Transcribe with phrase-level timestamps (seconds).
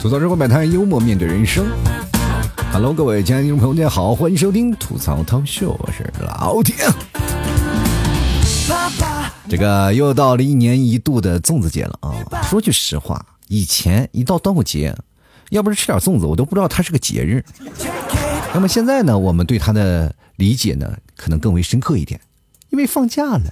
[0.00, 1.66] 吐槽之后摆摊，幽默面对人生。
[2.72, 6.76] Hello，各位亲爱的听众朋友，大家好，欢迎收听吐槽涛秀，我是老铁。
[9.50, 12.40] 这个又到了一年一度的粽子节了啊！
[12.42, 14.96] 说句实话，以前一到端午节，
[15.50, 17.44] 要不是吃点粽子，我都不知道它是个节日。
[18.56, 22.18] 那么现在呢，我们对它的理解呢，可能更为深刻一点，
[22.70, 23.42] 因为放假了。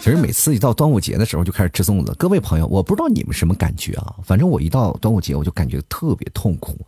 [0.00, 4.14] 其实每次一到端午节的时候就开始吃粽子，各位朋友，我不知道你们什么感觉啊？
[4.22, 6.78] 反正我一到端午节我就感觉特别痛苦，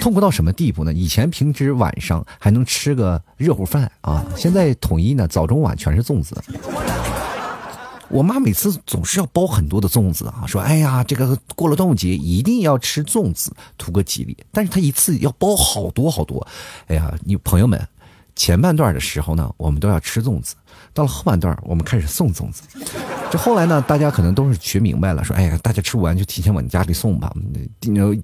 [0.00, 0.92] 痛苦到什么地步呢？
[0.92, 6.40] 以前平时晚上还能吃个热乎饭啊，现在统一呢早中晚全是粽子。
[8.10, 14.36] 我妈每次总是要包很多的粽子啊，说哎呀，这个过了端午节一定要吃粽子，图个吉利。
[14.50, 16.46] 但是她一次要包好多好多，
[16.86, 17.86] 哎呀，你朋友们，
[18.34, 20.54] 前半段的时候呢，我们都要吃粽子。
[20.94, 22.62] 到了后半段，我们开始送粽子。
[23.30, 27.30] 这后来呢，大家可能都是学明白了，说：“哎呀，大家吃不完就提前往家里送吧。”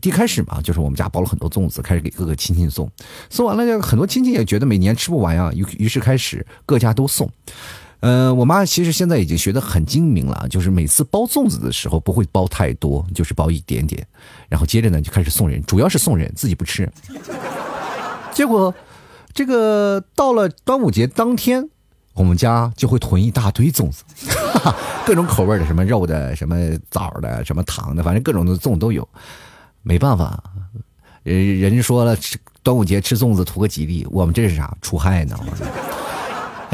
[0.02, 2.90] 一开始嘛，就是我们家包了很多粽子，开始给各个亲戚送。
[3.28, 7.30] 送完了，很多亲戚也觉得每年吃不完呀，于于是开始各家都送。
[8.06, 14.06] 嗯，我妈其实现在已经学得很精明了，就是每次包粽子的时候不会包太多，就是包一点点，
[14.46, 16.86] 然后接着呢就开始送人，主要是送人，自己不吃。
[18.30, 18.74] 结果
[19.32, 21.70] 这个到了端午节当天。
[22.12, 24.04] 我们家就会囤一大堆粽子，
[25.04, 26.56] 各种口味的，什么肉的，什么
[26.88, 29.08] 枣的，什么糖的，反正各种的粽都有。
[29.82, 30.40] 没办法，
[31.24, 34.72] 人人家说了，吃端午节吃粽子图个吉利，我们这是啥？
[34.80, 35.36] 除害呢？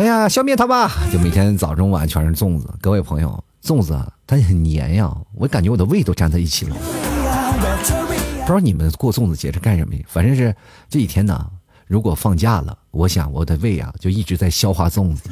[0.00, 0.90] 哎呀，消灭它吧！
[1.12, 2.72] 就每天早中晚全是粽子。
[2.80, 3.94] 各位朋友，粽子
[4.26, 6.74] 它很黏呀，我感觉我的胃都粘在一起了。
[6.74, 9.94] 不知道你们过粽子节是干什么？
[10.08, 10.56] 反正是
[10.88, 11.46] 这几天呢。
[11.86, 15.28] 如果放假了，我想我的胃啊就一直在消化粽子。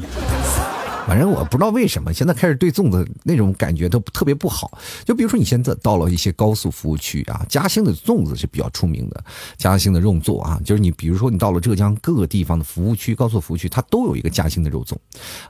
[1.09, 4.79] 反正我不知道为什么，现在开始对粽子那种感觉都特别不好。
[5.07, 9.25] 就比如说，你现在到了一些高速服务区啊，嘉兴的粽子是比较出名的。
[9.57, 14.97] 嘉兴的肉粽啊，就是你比如说你到了浙江各个地方的服务区、高速服务区，它都有一个嘉兴的肉粽，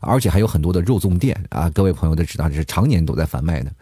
[0.01, 1.69] 而且还有很多的肉粽店啊。
[1.71, 3.73] 各位朋友都知道，这是常年都在贩卖的。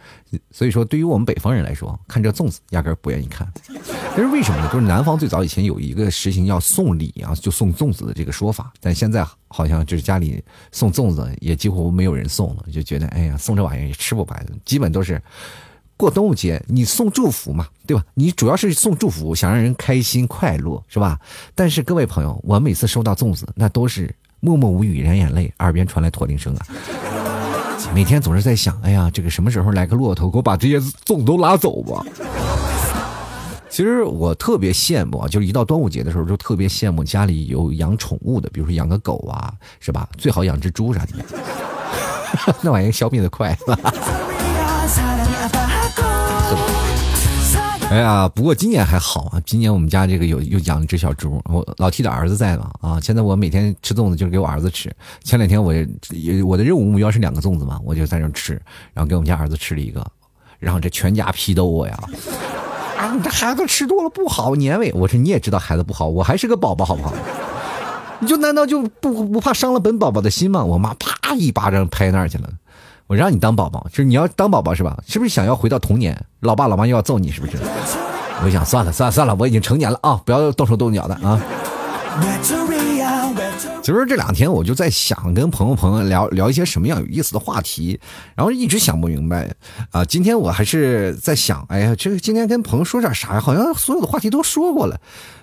[0.51, 3.47] 所以说，对于我们北方人来说，看这粽子压根不愿意看。
[4.17, 4.71] 这是为什么呢？
[4.73, 10.43] 就是南方最早以前有一个实行要送礼啊，就送粽子的这个说法，但现在好像就是家里
[10.73, 15.23] 送粽子也几乎没有人送了，就觉得哎呀，送这玩意儿也吃不完，基本都是
[15.97, 18.05] 过端午节你送祝福嘛，对吧？
[18.15, 21.19] 你主要是送祝福，想让人开心快乐，是吧？
[21.55, 26.67] 但是各位朋友，我每次收到粽子，那都是默默无语，两眼泪，耳边传来驼铃声啊。
[27.95, 32.05] 每天总是在想，哎呀，这个什么时候来个骆驼，给我把这些粽都拉走吧。
[33.77, 40.09] 其实我特别羡慕啊，就是一到端午节的时候，就特别羡慕家里有养宠物的，比如说养个狗啊，是吧？
[40.17, 41.13] 最好养只猪啥的，
[42.65, 43.55] 那玩意消灭的快。
[47.91, 54.91] 哎呀，不过今年还好啊，今年我们家这个有又养了只小猪，我老 T 的儿子在嘛啊，现在我每天吃粽子就是给我儿子吃。
[55.23, 55.75] 前两天我
[56.47, 58.55] 我的任务目标是两个粽子嘛，我就在那吃，
[58.95, 60.03] 然后给我们家儿子吃了一个，
[60.59, 62.03] 然后这全家批斗我呀，
[62.99, 64.93] 啊，你这孩子吃多了不好，年味。
[64.95, 67.13] 我说你也知道孩子不好，我还是个宝宝好不好？
[68.21, 70.65] 你就难道就不不怕伤了本宝宝的心吗？
[70.65, 72.49] 我妈啪一巴掌拍那儿去了。
[73.07, 74.97] 我让你当宝宝，就是你要当宝宝是吧？
[75.07, 76.19] 是不是想要回到童年？
[76.41, 77.59] 老爸老妈又要揍你，是不是？
[78.45, 81.41] 我想算了算了算了，我已经成年了啊，不要动手动脚的啊。
[83.83, 87.99] 其实这两天我就在想跟朋友朋友聊聊一些什么样有意思的话题，
[88.35, 89.55] 然后一直想不明白
[89.91, 90.05] 啊。
[90.05, 93.41] 今天我还是在想，哎呀，这个今天跟朋友说点啥呀？
[93.41, 95.01] 好像所有的话题都说过了，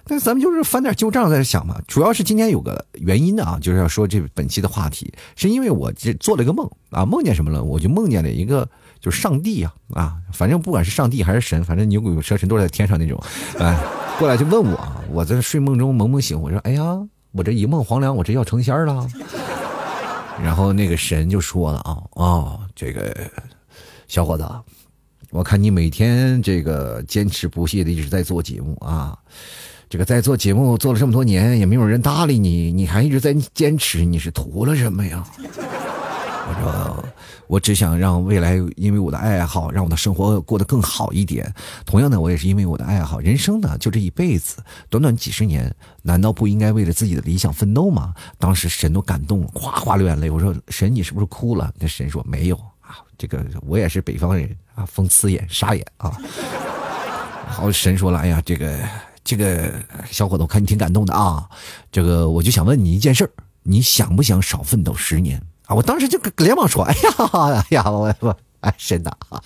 [0.07, 1.79] 那咱们就是翻点旧账在这想嘛。
[1.87, 7.63] 主要是今天有个原因的啊，就是要说这本期的话题，是因为我这做了一个梦啊，梦见什么了？
[7.63, 8.67] 我就梦见了一个
[8.99, 13.17] 就是上帝呀啊，反正不管是上帝还是神，反正牛鬼蛇神都是在天上那种，
[13.57, 13.79] 哎，
[14.19, 17.07] 过来就问我啊，我在睡梦中蒙蒙醒，我说，哎呀。
[17.33, 19.07] 我这一梦黄粱，我这要成仙了。
[20.41, 23.15] 然后那个神就说了啊啊，这个
[24.07, 24.47] 小伙子，
[25.31, 29.17] 我看你每天这个坚持不懈的一直在做节目啊，
[29.89, 35.23] 这个在做节目做了这么多年，也没有人搭理你，你还一直在坚持，你是图了什么呀？
[36.47, 37.05] 我说。
[37.47, 41.53] 我只想让未来因为我的爱好，让我的生活过得更好一点。
[41.85, 43.19] 同样的，我也是因为我的爱好。
[43.19, 44.57] 人生呢，就这一辈子，
[44.89, 48.11] 短短几十年，难道不应该为了自己的理想奋斗吗？
[48.39, 50.31] 当时神都感动了，哗哗流眼泪。
[50.31, 51.71] 我说神，你是不是哭了？
[51.77, 56.17] 那神说没有啊，这个我也是北方人啊，风刺眼沙眼啊。
[57.45, 58.79] 好，神说了，哎呀，这个
[59.23, 59.71] 这个
[60.09, 61.47] 小伙子，我看你挺感动的啊。
[61.91, 63.29] 这个我就想问你一件事儿，
[63.61, 65.75] 你想不想少奋斗十年啊？
[65.75, 67.09] 我当时就连忙说，哎呀，
[67.59, 68.37] 哎呀，我我。
[68.63, 69.43] 哎，神呐啊！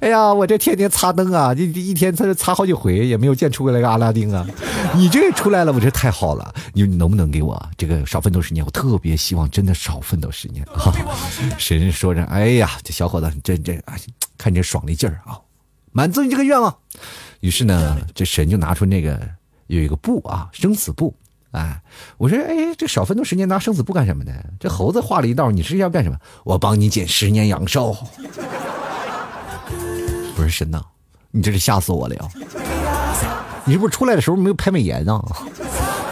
[0.00, 4.44] 哎呀，我这天天擦灯啊，这这一天擦擦好几回，也没有见出来个阿拉丁啊！
[4.92, 6.52] 你这出来了，我这太好了！
[6.72, 8.66] 你能不能给我这个少奋斗十年？
[8.66, 10.92] 我特别希望真的少奋斗十年啊！
[11.58, 13.94] 神说着，哎呀，这小伙子真真啊，
[14.36, 15.38] 看你这爽的劲儿啊，
[15.92, 16.76] 满足你这个愿望。
[17.38, 19.16] 于是呢，这神就拿出那个
[19.68, 21.14] 有一个布啊，生死布。
[21.52, 21.80] 哎，
[22.16, 24.32] 我说，哎，这少奋斗十年拿生死簿干什么呢？
[24.58, 26.16] 这猴子画了一道，你是要干什么？
[26.44, 27.96] 我帮你减十年阳寿。
[30.36, 30.80] 不是神呐，
[31.30, 32.28] 你这是吓死我了呀！
[33.64, 35.22] 你是不是出来的时候没有拍美颜啊？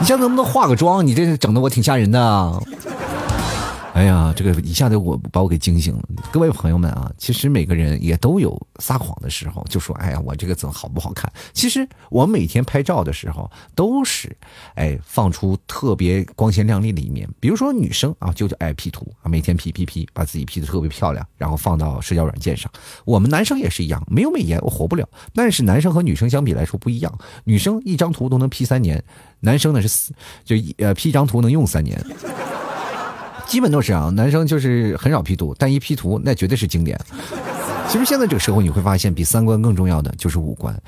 [0.00, 1.06] 你现在能不能化个妆？
[1.06, 2.62] 你这整的我挺吓人的。
[3.98, 6.02] 哎呀，这个一下子我把我给惊醒了。
[6.30, 14.30] 各位朋友们啊，其实每个人也都有撒谎的时候，就说：“哎呀，我这个怎么好不好看？”其实我每天拍照的时候都是，
[14.76, 17.28] 哎，放出特别光鲜亮丽的一面。
[17.40, 22.70] 比如说女生啊，就爱 P 图啊，每天 P P P，把自己 P 的特别漂亮，然后放到社交软件上。
[23.04, 25.08] 我们男生也是一样，没有美颜我活不了。
[25.34, 27.12] 但是男生和女生相比来说不一样，
[27.42, 29.02] 女生一张图都能 P 三年，
[29.40, 30.14] 男生呢是四
[30.44, 32.00] 就呃 P 一张图能用三年。
[33.48, 37.00] 基本都是啊，男生就是很少 P 图，但一 P 图那绝对是经典。
[37.88, 40.78] 其实现在这个社会你会发现，比三观更重要的就是五官。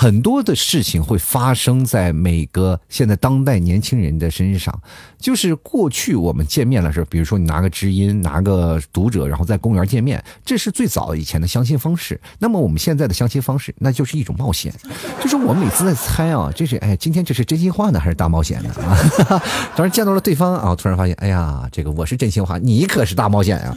[0.00, 4.80] 很多的事情会发生在每个现在当代年轻人的身上，
[5.18, 12.18] 就是过去我们见面的时候，比如说你拿个知音，拿个读者，然后在公园见面，这是最早以前的相亲方式。
[12.38, 14.72] 那么我们现在的相亲方式，那就是一种冒险，
[15.20, 18.70] 就是我每次在猜啊，这是哎，今天这是真心话呢，还是大冒险呢？
[19.28, 19.38] 啊，
[19.76, 23.76] 当然见到了对方啊，突然发现，哎呀，这个我是真心话，你可是大冒险呀，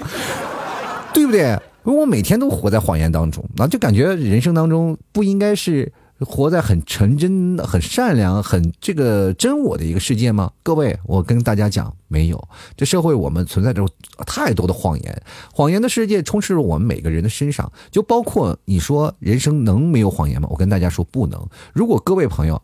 [1.13, 1.59] 对不对？
[1.83, 5.91] 如果每天都活在谎言当中，那就感觉人生当中不应该是。
[6.25, 10.51] 活在很纯真、很善良、很这个真我的一个世界吗？
[10.61, 12.47] 各位，我跟大家讲，没有。
[12.75, 13.87] 这社会我们存在着
[14.25, 15.23] 太多的谎言，
[15.53, 20.47] 谎言的世界充斥着我们每个人的身上，就包括你说人生能没有谎言吗？
[20.51, 21.47] 我跟大家说不能。
[21.73, 22.61] 如果各位朋友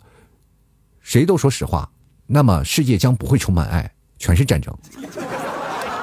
[1.01, 1.89] 谁都说实话，
[2.27, 4.75] 那么世界将不会充满爱，全是战争。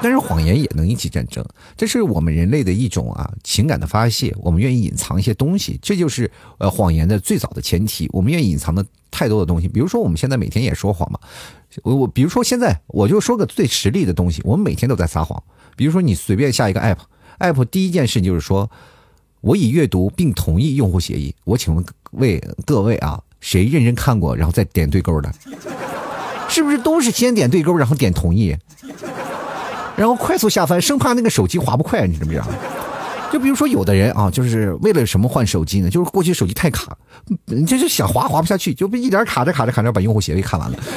[0.02, 1.44] 但是谎言也能引起战争，
[1.76, 4.34] 这是我们人类的一种啊情感的发泄。
[4.40, 8.08] 我们愿意隐藏一些东西，这就是呃谎言的最早的前提。
[8.12, 11.19] 我们愿意隐藏的太多的东西，比如说我们现在每天也说谎嘛。
[11.82, 15.43] 我我比如说现在我就说个最实力的东西，我们每天都在撒谎。
[15.76, 18.70] 比如说你随便下一个 app，app 第一件事就是说
[19.40, 21.34] 我已阅读并同意用户协议。
[21.44, 25.32] 我请问为各位啊，谁认真看过然后再点对勾的？
[26.49, 28.56] 是不是都是先点对勾然后点同意？
[29.96, 32.46] 然后快速下翻，生怕那个手机滑不快，你知不知道？
[33.32, 35.90] 就比如说有的人啊，就是为了什么换手机呢？
[35.90, 36.96] 就是过去手机太卡，
[37.66, 40.78] 就是想滑滑不下去，就一点卡着卡着卡着把用户协议看完了。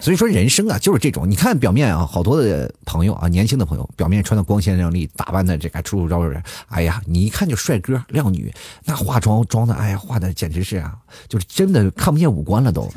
[0.00, 8.52] 所以说人生啊就是这种，你看表面啊，好多的朋友啊，年轻的朋友，表面穿的光鲜亮丽，打扮的这个出出招招，哎呀，你一看就帅哥靓女，
[8.84, 10.94] 那化妆妆的，哎呀，化的简直是啊，
[11.28, 12.90] 就是真的看不见五官了都。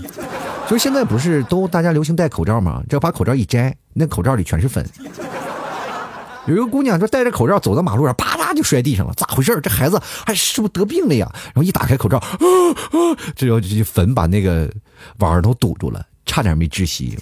[0.72, 2.82] 就现在不是都大家流行戴口罩吗？
[2.88, 4.88] 只要把口罩一摘，那口罩里全是粉。
[6.46, 9.60] 有一个姑娘就戴着口罩走到马路上，啪嗒就摔地上了，咋回事？
[9.62, 11.30] 这孩子还是不是得病了呀？
[11.48, 12.98] 然后一打开口罩，啊啊，
[13.36, 14.72] 这粉把那个
[15.18, 17.20] 碗都堵住了，差点没窒息。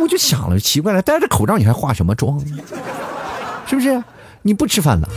[0.00, 2.40] 我就想了，奇怪了，戴着口罩你还化什么妆？
[3.66, 4.02] 是不是？
[4.40, 5.08] 你不吃饭了？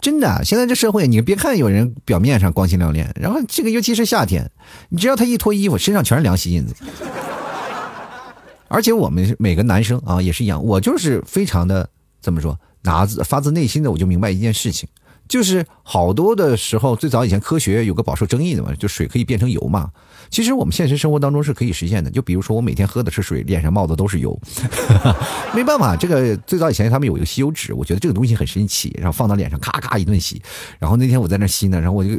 [0.00, 4.50] 真的，现在这社会，你别看有人表面上光鲜亮丽，然后这个尤其是夏天，
[4.88, 6.74] 你只要他一脱衣服，身上全是凉席印子。
[8.68, 11.88] 而且我们每个男生啊也是一样，我就是非常的
[12.20, 14.88] 怎么说，拿自发自内心的，我就明白一件事情。
[15.28, 19.90] 就是好多的时候，最早以前科学有个饱受争议的嘛，就水可以变成油嘛。
[20.30, 22.10] 其实我们现实生活当中是可以实现的。
[22.10, 24.40] 就比如说我每天喝的是水，脸上冒的都是油，
[25.54, 25.96] 没办法。
[25.96, 30.40] 这个最早以前他们有一个吸油纸，我觉得这个东西很神奇，然后放到脸上咔咔一顿洗。
[30.78, 32.10] 然后那天我在那吸呢，然后我就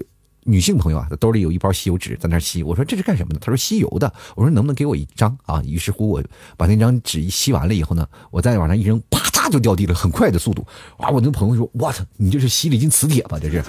[0.44, 3.40] 女性朋友啊，兜里有一包吸油纸在那吸，我说这是干什么的？
[3.40, 4.12] 他说吸油的。
[4.36, 5.62] 我说能不能给我一张啊？
[5.66, 6.22] 于是乎我
[6.58, 10.66] 把那张纸一吸完了以后呢，我再往上一扔，啪嚓就掉地了，很快的速度。
[10.98, 11.10] 哇！
[11.10, 13.40] 我那朋友说：“我操，你这是吸了一斤磁铁吧？
[13.42, 13.64] 这是。”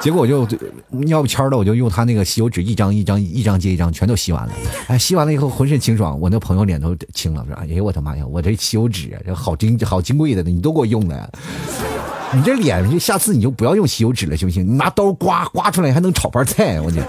[0.00, 0.46] 结果我就
[0.88, 4.52] 尿不签的，我就用他那个吸油纸一张一张一张接一张全都吸完了。
[4.88, 11.30] 哎，吸完了以后浑身清爽，我那朋友脸都青了，说：“哎呀，我的妈呀，我这吸油纸这好金好金贵的呢，你都给我用了。”
[12.32, 14.64] 你这脸，下次你就不要用吸油纸了，行不行？
[14.64, 16.80] 你拿刀刮刮出来，还能炒盘菜。
[16.80, 17.02] 我这，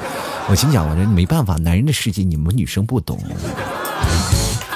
[0.50, 3.20] 我心想，我这没办法，男人的世界你们女生不懂。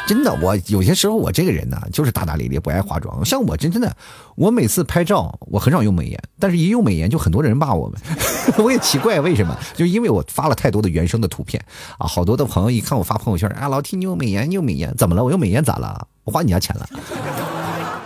[0.07, 3.25] 真的，我有些时候我这个人呢，就是大大咧咧，不爱化妆。
[3.25, 3.95] 像我真真的，
[4.35, 8.00] 我每次拍照，我很少用美颜，但是一用美颜，就很多人骂我们。
[8.63, 11.63] 我也奇怪为什么，就因为我发了太多的原生的图片
[11.97, 15.24] 啊，好多的朋友一看我发朋友圈，啊，老 T 你有美颜，你有美颜，怎么了？
[15.24, 16.07] 我用美颜咋了？
[16.24, 16.88] 我花你家钱了？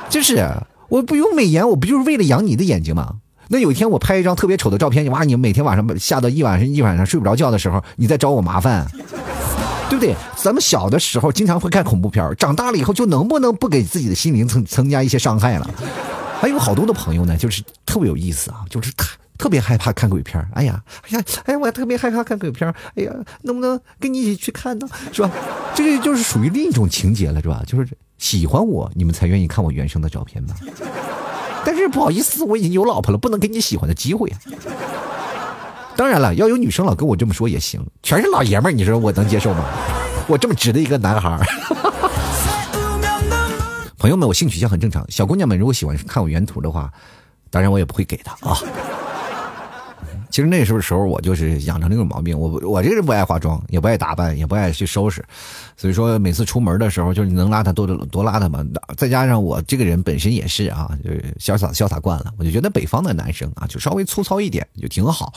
[0.10, 0.50] 就是
[0.88, 3.16] 我不用美颜，我不就是为了养你的眼睛吗？
[3.50, 8.88] 那有一天我拍一张特别丑的照片，你哇，你每天晚上吓到一晚上一晚上睡不着觉的时候，你再找我麻烦，
[9.90, 10.16] 对不对？
[10.38, 15.70] 咱们小的时候经常会看恐怖片，长大了以后就能不能不给自己的心灵增增加一些伤害了？
[16.40, 24.88] 还有好多的朋友呢，就是特别有意思啊，就是特特别害怕看鬼片哎呀，哎呀，哎呀，我特别害怕看鬼片哎呀，能不能跟你一起去看呢？
[25.12, 25.32] 是吧？
[25.74, 27.64] 这个就是属于另一种情节了，是吧？
[27.66, 30.56] 就是喜欢我，你们才愿意看我原生的照片吧。
[31.66, 34.32] 但是不好意思，我已经有老婆了，不能给你喜欢的机会。
[36.00, 39.66] 当然了，要有女生老跟我这么说也行，全是老爷们儿，你说我能接受吗？
[40.30, 41.46] 我这么直的一个男孩儿。
[44.00, 45.06] 朋友们，我性取向很正常。
[45.12, 46.90] 小姑娘们如果喜欢看我原图的话，
[47.50, 48.58] 当然我也不会给她啊。
[50.30, 55.22] 其实那时候时候我就是养成那种毛病，我我这个人不爱化妆，也不爱打扮，也不爱去收拾，
[55.76, 58.66] 所以说每次出门的时候就是能邋遢多多邋遢嘛。
[58.96, 65.34] 再加上我这个人本身也是啊，就是潇洒潇洒惯了，我就觉得北方的男生啊就稍微粗糙一点就挺好。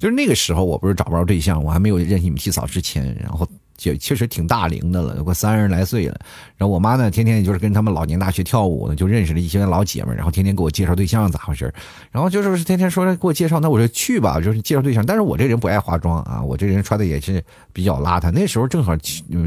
[0.00, 3.46] 就是那个时候我不是找不着对象，我还没有认识你们七嫂之前，然后。
[3.80, 6.20] 就确实挺大龄的了，有个三十来岁了。
[6.58, 11.72] 然后我妈呢，天天也就是跟他们老年大学跳舞呢，就认识了一些老姐们然后天天给我介绍对象，咋回事
[12.10, 15.04] 然后就是天天说给我介绍，那我说去吧，就是介绍对象。
[15.06, 18.30] 但是我这人不爱化妆啊，我这人穿的也是比较邋遢。
[18.30, 18.94] 那时候正好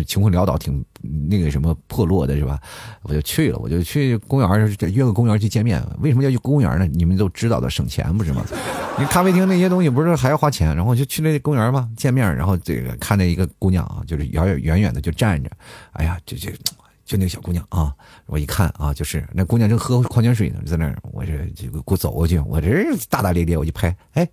[0.07, 0.83] 穷困潦倒，挺
[1.29, 2.59] 那个什么破落的是吧？
[3.03, 5.79] 我就去了，我就去公园约个公园去见面。
[5.99, 6.87] 为什么要去公园呢？
[6.87, 8.43] 你们都知道的，省钱不是吗？
[8.97, 10.75] 你咖啡厅那些东西不是还要花钱？
[10.75, 14.22] 然后就去那公园嘛，见面，然后这个看见一个姑娘啊，就是。
[14.27, 15.49] 远远远远的就站着，
[15.93, 16.49] 哎呀，就就
[17.05, 17.93] 就那个小姑娘啊，
[18.25, 22.69] 我一看啊，就是那姑娘正喝矿泉水呢，在那儿，我这就给我走过去，我这
[23.09, 24.27] 大大咧咧，我就拍，哎，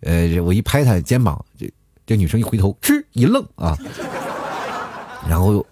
[0.00, 1.72] 呃，我一拍她肩膀，这
[2.04, 3.78] 这女生一回头，吱一愣啊，
[5.28, 5.64] 然后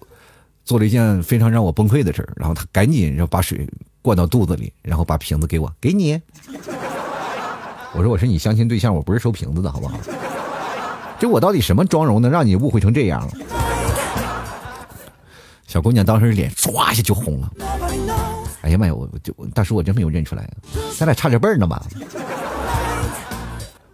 [0.64, 3.68] 做了一件非常让我崩溃的事儿，然后她赶紧然后把水
[4.00, 6.20] 灌到肚子里，然后把瓶子给我，给你，
[7.94, 9.98] 我说我是你相亲对象，我不是收瓶子的好不好？
[11.18, 13.32] 这我到底什么妆容能让你误会成这样了？
[15.66, 17.50] 小姑娘当时脸唰一下就红了。
[18.62, 20.48] 哎呀妈呀，我就大叔我真没有认出来，
[20.96, 21.84] 咱俩差着辈儿呢吧？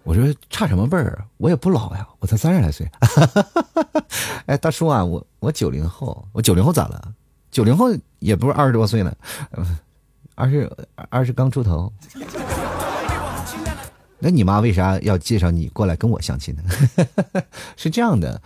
[0.05, 1.25] 我说差什么辈儿？
[1.39, 2.89] 我也不老呀，我才三十来岁。
[4.47, 7.13] 哎，大叔啊，我我九零后，我九零后咋了？
[7.51, 7.87] 九零后
[8.19, 9.13] 也不是二十多岁呢，
[10.35, 10.71] 二十
[11.11, 11.93] 二十刚出头。
[14.25, 16.63] 那你妈为啥要介绍你过来跟我相亲呢？
[17.77, 18.41] 是这样的，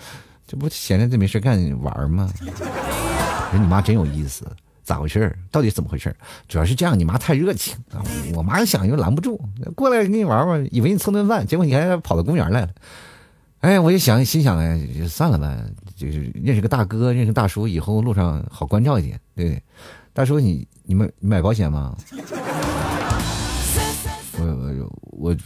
[0.45, 2.29] 这不闲着这没事干玩吗？
[2.41, 4.45] 我说你妈真有意思，
[4.83, 5.33] 咋回事？
[5.53, 6.13] 到底怎么回事？
[6.49, 8.03] 主要是这样，你妈太热情啊！
[8.35, 9.41] 我妈想又拦不住，
[9.77, 12.71] 过来跟你玩玩，以为你蹭顿饭，结果你还跑到公园来了。
[13.61, 15.57] 哎，我就想，心想哎，算了吧，
[15.95, 19.63] 就是认识个大哥，认识大叔，以后路上好关照一点，对不对？
[20.13, 21.97] 大叔，你你们买保险吗？
[25.19, 25.37] 我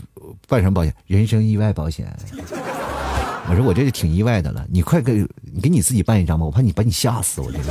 [0.49, 0.95] 办什么保险？
[1.07, 2.07] 人身意外保险。
[3.49, 7.65] 我说我这是挺意外的了，你快给你给你自己办一张吧，我怕你把你吓死我这个。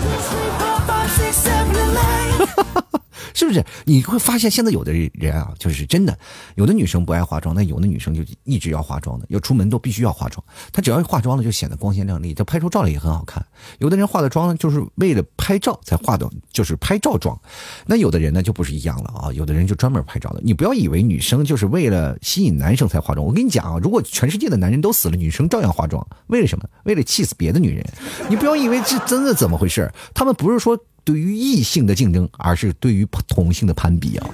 [3.34, 3.64] 是不是？
[3.86, 6.18] 你会发现现在有的人啊，就是真的，
[6.56, 10.44] 有的女生不爱化妆，那有的女生就一直要化妆的，要出门都必须要化妆。
[10.72, 13.46] 她只要一化妆了，就显得光鲜亮丽，她拍出照来也很好看。
[13.80, 17.40] 有的人化的妆就是为了拍照才化的，就是拍照妆。
[17.86, 20.42] 那有的人呢就不是一样了啊，有的人就专门拍照的。
[20.44, 23.26] 你不要以为女生就是为了吸引男生才化妆。
[23.26, 26.66] 我跟你讲啊，如果全世界的男人都死了，女生照样化妆，为了什么？
[26.84, 27.86] 为了气死别的女人。
[28.30, 29.92] 你不要以为这真的怎么回事？
[30.14, 30.78] 他们不是说。
[31.04, 34.30] 对于异性的竞争，而是对于同性的攀比啊。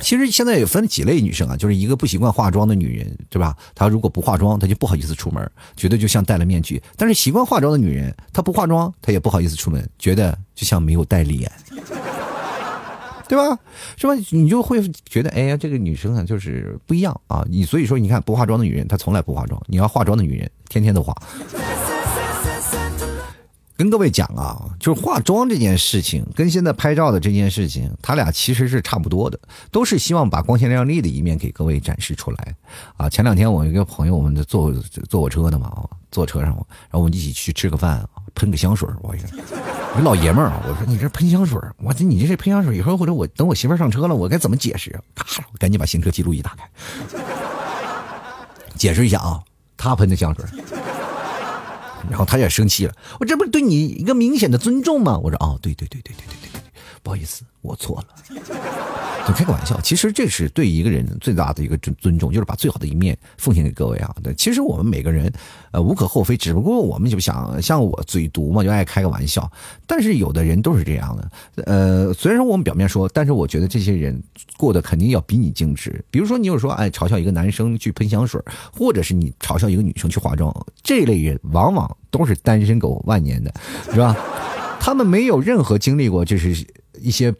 [0.00, 3.56] 其实现在也分几类女生啊，就是一个不习惯化妆的女人，对吧？
[3.74, 11.50] 她如果不化妆，她就不好意思出门，觉得就像戴了面具；但是习惯化妆的女人，她不化妆，她也不好意思出门，觉得就像没有带脸，
[13.26, 13.58] 对吧？
[13.96, 14.12] 是吧？
[14.30, 17.42] 你就会觉得，哎呀，这个女生啊，就是不一样啊。
[17.48, 21.16] 你所以说，你看不化妆的女人，她从来不化妆；你要化妆的女人，天天都化。
[23.76, 29.38] 跟各位讲啊，就是化妆这件事情，跟现在拍照的这件事情，他俩其实是差不多的，
[29.72, 32.54] 都是希望把光鲜亮丽的一面给各位展示出来。
[32.96, 34.72] 啊，前两天我一个朋友，我们坐
[35.08, 35.72] 坐我车的嘛，
[36.12, 39.28] 坐车上，然后我们一起去吃个饭，喷个香水我一个
[40.02, 44.92] 老爷们儿，我说你这喷香水我这你这是喷香水以后或者我等我媳妇上车了，我该怎么解释？
[45.16, 46.68] 咔，我赶紧把行车记录仪打开，
[48.78, 49.42] 解释一下啊，
[49.76, 50.44] 他喷的香水。
[52.10, 55.18] 然后他也生气了，我这不是对你一个明显的尊重吗？
[55.18, 56.70] 我说哦，对对对对对对对对，
[57.02, 58.93] 不好意思，我错了。
[59.26, 64.14] 就开个玩笑，其实这是对一个人最大的一个尊尊重，就是把最好的一面奉献给各位啊。
[64.22, 65.32] 对，其实我们每个人，
[65.70, 69.50] 呃，无可厚非，只不过我们就想像我嘴毒嘛，就爱开个玩笑。
[69.86, 71.30] 但是有的人都是这样的，
[71.64, 74.22] 呃，虽然说我们表面说，但是我觉得这些人
[74.58, 76.04] 过得肯定要比你精致。
[76.10, 78.38] 比如说，你有说哎嘲笑一个男生去喷香水，
[78.72, 83.54] 或者是你嘲笑一个女生去化妆，这类人往往都是单身狗万年的，
[83.90, 84.14] 是吧？
[84.78, 86.54] 他们没有任何经历过，就是
[87.00, 87.34] 一些。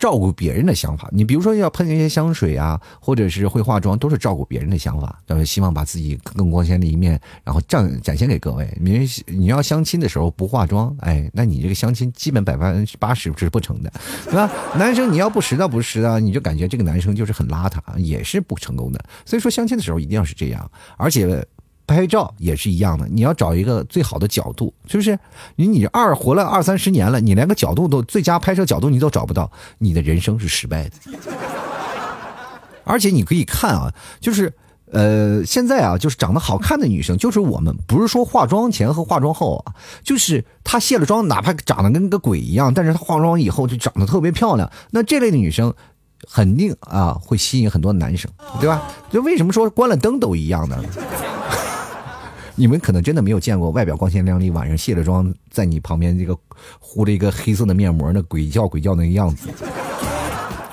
[0.00, 8.66] 照顾别人的想法，你比如说要喷一些香水啊，或者是会化妆，都是照顾别人的想法，就是希望把自己更光鲜的一面，然后展展现给各位。
[8.80, 13.92] 你你要相亲的时候不化妆，哎，那你这个相亲基本百分之八十是不成的，
[14.24, 14.50] 对吧？
[14.78, 18.98] 男生你要不实到不实啊，你就感觉这个男生就是很邋遢，也是不成功的。
[19.26, 21.46] 所以说相亲的时候一定要是这样，而且。
[21.90, 25.18] 拍照也是一样的，你要找一个最好的角度，是不是？
[25.56, 30.92] 你你二活了二三十年了，你连个角度都最佳拍摄角度你都找不到，你的人生是失败的。
[32.84, 34.52] 而且你可以看啊，就是
[34.92, 45.72] 呃，现在啊，就是长得好看的女生，就是我们不是说化妆前和化妆后啊，就是她卸了妆，哪怕长得跟个鬼一样，但是她化妆以后就长得特别漂亮，那这类的女生
[46.32, 48.30] 肯定啊会吸引很多男生，
[48.60, 48.82] 对吧？
[49.10, 50.82] 就为什么说关了灯都一样呢？
[52.60, 56.38] 你们可能真的没有见过外表光鲜亮丽，晚上卸了妆，在你旁边这个
[56.78, 59.48] 糊了一个黑色的面膜，那鬼叫鬼叫那个样子。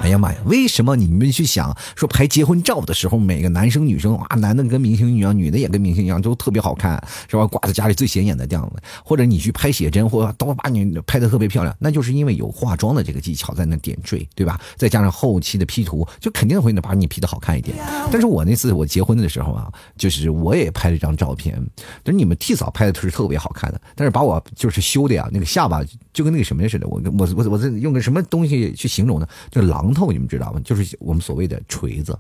[0.07, 0.39] 哎呀妈呀！
[0.45, 6.91] 为什么你们去想说拍结婚照的时候，每个男生女生啊，男的跟明星一样，女的也跟明星一样，都特别好看，
[7.27, 7.45] 是吧？
[7.45, 14.57] 挂在家里最显眼的这样子，或者你去拍写真，或者都把你拍的特别漂亮，那就是因为有化妆的这个技巧在那点缀，对吧？
[14.77, 17.75] 再加上后期的 P 图，就肯定会把你 P 的好看一点。
[18.09, 21.61] 但是我那次我结婚的时候啊，就是我也拍了一张照片，
[22.05, 25.83] 就是你们替嫂拍的是特别好看的，但是把我就是修的呀，那个下巴
[26.13, 29.27] 就跟那个什么似的，我我我我这用个什么东西去形容呢？
[29.51, 29.93] 就狼。
[29.97, 30.61] 透，你们知道吗？
[30.63, 32.17] 就是我们所谓的锤子。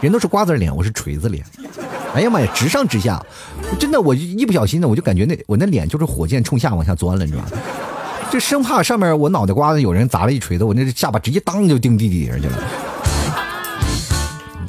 [0.00, 1.44] 人都是瓜子脸，我是锤子脸。
[2.14, 3.20] 哎呀妈呀，直上直下，
[3.78, 7.50] 真的，我一不小心呢，我就感觉那我那脸就是火箭冲下往下钻了，你知道吗？
[8.30, 12.58] 就生怕上面我脑袋瓜子有人砸了一锤子，我那下巴直接当就钉地底下去了。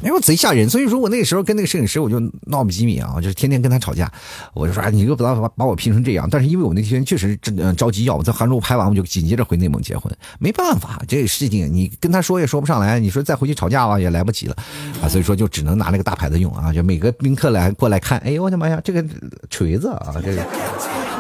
[0.04, 0.68] 哎呦，贼吓人！
[0.70, 4.12] 所以说我那个时候跟那个摄影师我就闹不机密啊，就是天天跟他吵架。
[4.54, 6.28] 我就说，你又不要把把我拼成这样。
[6.30, 10.12] 但是因为我那天确实着着急要我在杭州拍完，我就紧接着回内蒙结婚。
[10.40, 13.00] 没办法，这个事情你跟他说也说不上来。
[13.00, 14.56] 你说再回去吵架吧，也来不及了
[15.04, 15.08] 啊。
[15.08, 19.06] 所以说就只能拿那个大牌子用啊，就每个宾客来过来看，哎呦我的妈呀，这个
[19.50, 20.46] 锤子啊，这个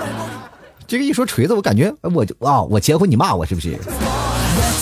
[0.88, 3.78] 这个一说锤子，我感觉我就啊，我结婚你骂我是不是？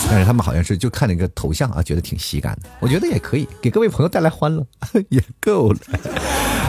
[0.10, 2.70] 但是他们好像是就看那个头像啊，觉得挺喜感的。
[2.80, 4.66] 我觉得也可以给各位朋友带来欢乐，
[5.10, 5.80] 也够了。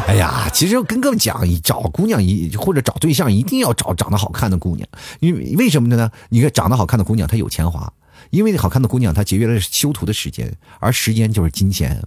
[0.07, 4.87] 哎呀，其实跟各位讲，找姑娘一或者找对象，一定要找长得好看的姑娘。
[5.21, 6.11] 因为为什么呢？
[6.29, 7.91] 你看长得好看的姑娘，她有钱花，
[8.29, 11.99] 因为好看的姑娘她节约了修图的时间，而时间就是金钱。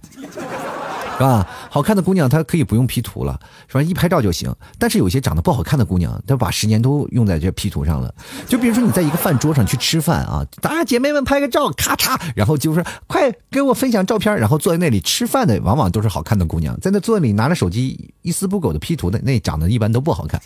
[1.14, 1.46] 是吧？
[1.70, 3.82] 好看的姑娘她可以不用 P 图了，是吧？
[3.82, 4.52] 一拍照就行。
[4.78, 8.12] 但是有些长得不好看的姑娘，她把时间都用在这 P 图上了。
[8.48, 20.40] 就比如说你在一个饭桌上去吃饭啊，大家姐妹们拍个照，咔嚓，然后就是快给我分享照片，然后坐在那里吃饭的往往都是好看的姑娘，在那座位里拿着手机一丝不苟的 P 图的，那长得一般都不好看。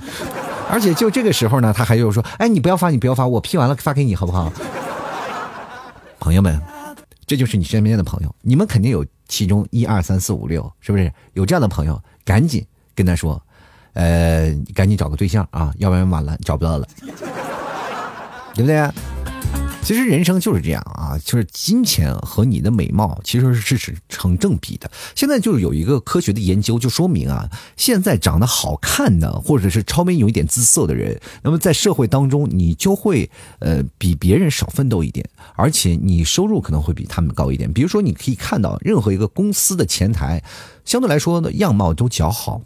[0.70, 4.52] 而且就这个时候呢，他还又说，哎，你不要发，你不要发，我 P 完了发给你好不好？
[6.20, 6.61] 朋友们。
[7.26, 12.03] 这就是你身边的朋友，你们肯定有其中一二三四五六，是不是有这样的朋友？
[12.25, 13.41] 赶紧跟他说，
[13.93, 16.88] 呃，赶紧找个对象啊，要不然晚了找不到了，
[18.55, 18.91] 对不对？
[19.88, 24.90] 其实人生就是这样啊，就是金钱和你的美貌其实是是成正比的。
[25.14, 37.72] 现在就是有一个科学的研究，就说明啊，现在长得好看的或者是稍微有一点姿色的人，那么在社会当中你就会呃比别人少奋斗一点，而且你收入可能会比他们高一点。
[37.72, 40.44] 比如说，你可以看到任何一个公司的前台，
[40.85, 42.61] 相对来说呢样貌都较好。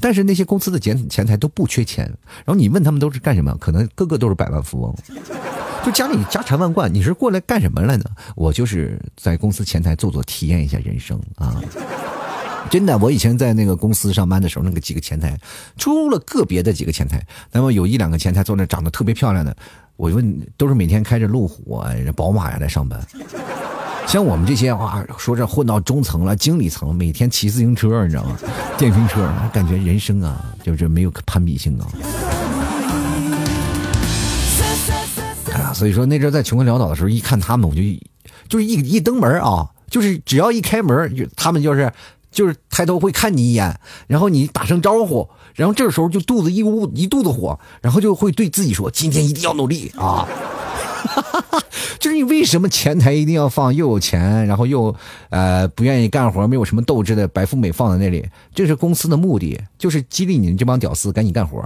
[0.00, 2.04] 但是那些公司的前前台都不缺钱，
[2.44, 3.56] 然后你问他们都是干什么？
[3.58, 4.94] 可能个个都是百万富翁，
[5.84, 6.92] 就家里家财万贯。
[6.92, 8.04] 你是过来干什么来呢？
[8.34, 11.60] 我就是在公司前台坐坐，体验一下人生啊！
[12.68, 15.38] 真的，我以前在那个公司上班的时候，那个几个前台，
[15.76, 19.56] 除了个别的几个前台，那么有一两个前台坐那长得特别漂亮的，
[19.94, 23.00] 我问都是每天开着路虎啊、宝马呀来上班。
[24.08, 28.38] 像我们这些啊，说这混到中层了，经理层，每天骑自行车，你知道吗？
[28.78, 31.86] 电瓶车，感觉人生啊，就是没有攀比性啊。
[35.52, 37.82] 哎呀，所以说那阵在穷困潦倒的时候，一看他们，我就
[38.48, 41.92] 就是一一登门啊，就是只要一开门，就他们就是
[42.30, 50.26] 就是抬头会看你一眼，然后你打声招呼，然后这时候就肚子一屋一肚子火，然后就会对自己说：今天一定要努力啊。
[51.06, 51.62] 哈 哈
[51.98, 54.94] 就是你为什么前台一定要放又有钱，然后又
[55.30, 58.26] 呃不愿意干活、没有什么斗志的白富美放在那里？
[58.54, 61.60] 这是公司的目的，就是激励你们这帮屌丝赶紧干活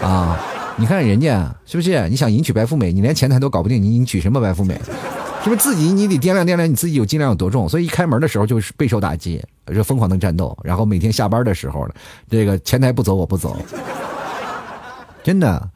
[0.00, 0.38] 啊！
[0.76, 2.08] 你看人家是不是？
[2.08, 4.80] 你想迎娶白富美，你连前台都搞不定，你迎娶什么白富美？
[5.44, 7.68] 是不是自己你得掂量掂量你自己有斤两有多重？
[7.68, 9.42] 所以一开门的时候就是备受打击，
[9.74, 11.86] 就疯狂的战斗，然后每天下班的时候，
[12.30, 13.56] 这个前台不走我不走，
[15.22, 15.68] 真的。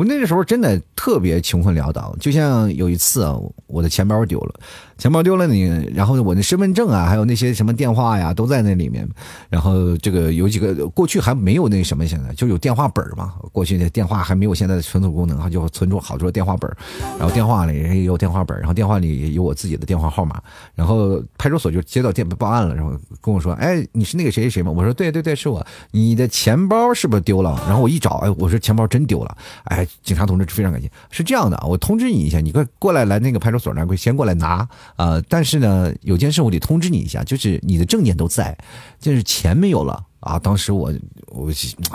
[0.00, 4.54] 我那个时候真的特别穷困潦倒，就像有一次啊，我的钱包丢了，
[5.00, 5.62] 钱包丢了你，
[5.94, 9.08] 然后我的身份证啊，还有那些什么电话呀，都在那里面。
[9.48, 13.32] 然后这个有几个过去还没有那什么，现在就有电话本嘛。
[13.50, 16.70] 过去的电话还没有现在的存储功能，就存储好多电话本
[17.18, 20.40] 然后电话里也有电话本然后电话里有我自己的电话号码。
[20.74, 25.66] 然后派出所就接到电报案了，然后跟我说：“哎，你是那个谁谁谁吗？”我说：“对对对，是我。
[25.92, 29.86] 你的钱包是不是丢了？”然后我一找，哎，我说钱包真丢了，哎。
[30.02, 30.90] 警察同志非常感谢。
[31.10, 35.20] 是这样的啊，我通知你一下，你快过来来那个派出所那，快先过来拿呃。
[35.22, 38.56] 但是呢，有件事我得通知你一下，就是你的证件都在，
[38.98, 40.38] 就是钱没有了啊。
[40.38, 40.92] 当时我
[41.28, 41.50] 我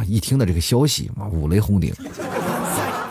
[0.06, 1.94] 一听到这个消息，五雷轰顶，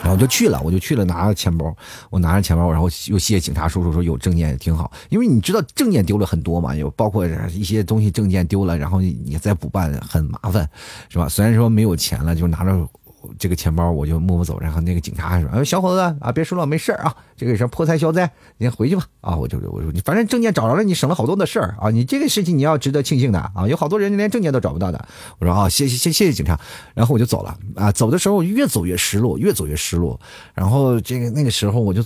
[0.03, 1.75] 然后就去了，我就去了拿着钱包，
[2.09, 10.69] 我拿着钱包，然后又谢谢警察叔叔说有证件也挺好，因为你知道证件丢了很多嘛，有包括一些东西证件丢了，然后你再补办很麻烦，
[11.09, 11.27] 是吧？
[11.29, 12.87] 虽然说没有钱了，就拿着。
[13.37, 25.07] 这个钱包我就默默走，然后那个警察还说：“哎，小伙子啊，别说了，没事啊，这个是破财消灾，你先回去吧。”啊，我就我说你反正证件找着了，你省了好多的事儿啊，你这个事情你要值得庆幸的啊，有好多人连证件都找不到的。
[25.39, 26.59] 我说啊，谢谢谢谢谢警察，
[26.93, 27.91] 然后我就走了啊。
[27.91, 30.19] 走的时候越走越失落，越走越失落。
[30.53, 32.03] 然后这个那个时候我就，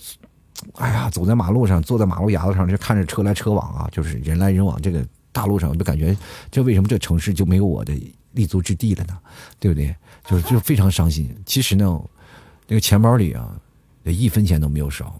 [0.75, 6.15] 哎呀，走在马路上，坐在马路牙子上就看着车来车往啊，就是人来人往，这个大路上我就感觉，
[6.51, 7.93] 这为什么这城市就没有我的
[8.33, 9.17] 立足之地了呢？
[9.59, 9.95] 对不对？
[10.25, 11.35] 就就非常伤心。
[11.45, 11.99] 其实呢，
[12.67, 13.49] 那个钱包里啊，
[14.03, 15.19] 一分钱都没有少，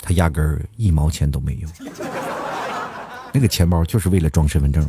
[0.00, 1.68] 他压根儿一毛钱都没有。
[3.32, 4.86] 那个钱包就是为了装身份证。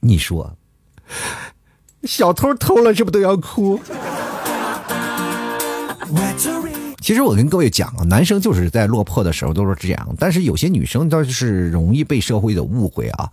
[0.00, 0.56] 你说，
[2.04, 3.80] 小偷偷了是不都要哭？
[7.08, 13.30] 其实我跟各位讲啊，男生就是在落魄的时候都是这样，但是有些女生倒是容易被社会的误会啊。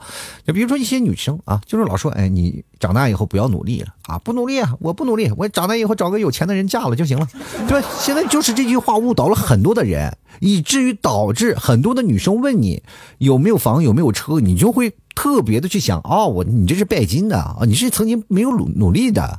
[0.47, 7.27] 就比如说一些女生啊，就是老说，哎，你长大以后不要努力了啊，不努力啊，我不努力，我长大以后找个有钱的人嫁了就行了，
[7.67, 7.85] 对吧？
[7.99, 12.81] 现在就是这句话误导了很多的人，以至于导致很多的女生问你
[13.17, 19.37] 有没有房有没有车，你就会特别的去想，哦，我你这是拜金的啊，你是曾经没有努努力的。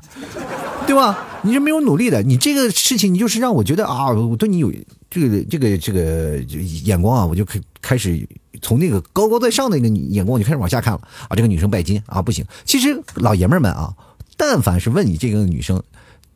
[0.87, 1.19] 对吧？
[1.47, 4.73] 你是没有努力的，你这个事情，你就是让我觉得啊，我对你有
[5.09, 8.29] 这个这个这个眼光啊，我就开开始
[8.61, 11.37] 从那个高高在上的那个眼光，就开始往下看了啊。
[11.37, 12.45] 这个女生拜金啊，不行。
[12.65, 13.95] 其实老爷们们啊，
[14.37, 15.81] 但凡是问你这个女生，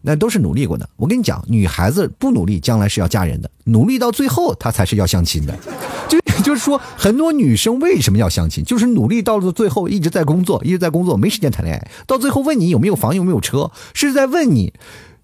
[0.00, 0.88] 那都是努力过的。
[0.96, 5.58] 我跟你讲，女孩子不努力，将来是要嫁人的；努力到最后，她才是要相亲的。
[6.10, 8.64] 就 就是说，很多女生为什么要相亲？
[8.64, 11.90] 就是努力到了最后，一直在工作，一直在工作，没时间谈恋爱。
[12.06, 14.72] 到最后问你有没有房，有没有车，是在问你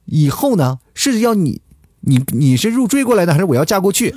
[0.04, 0.78] 以后呢？
[0.94, 1.60] 是要你，
[2.00, 4.14] 你你是入赘过来的，还是我要嫁过去？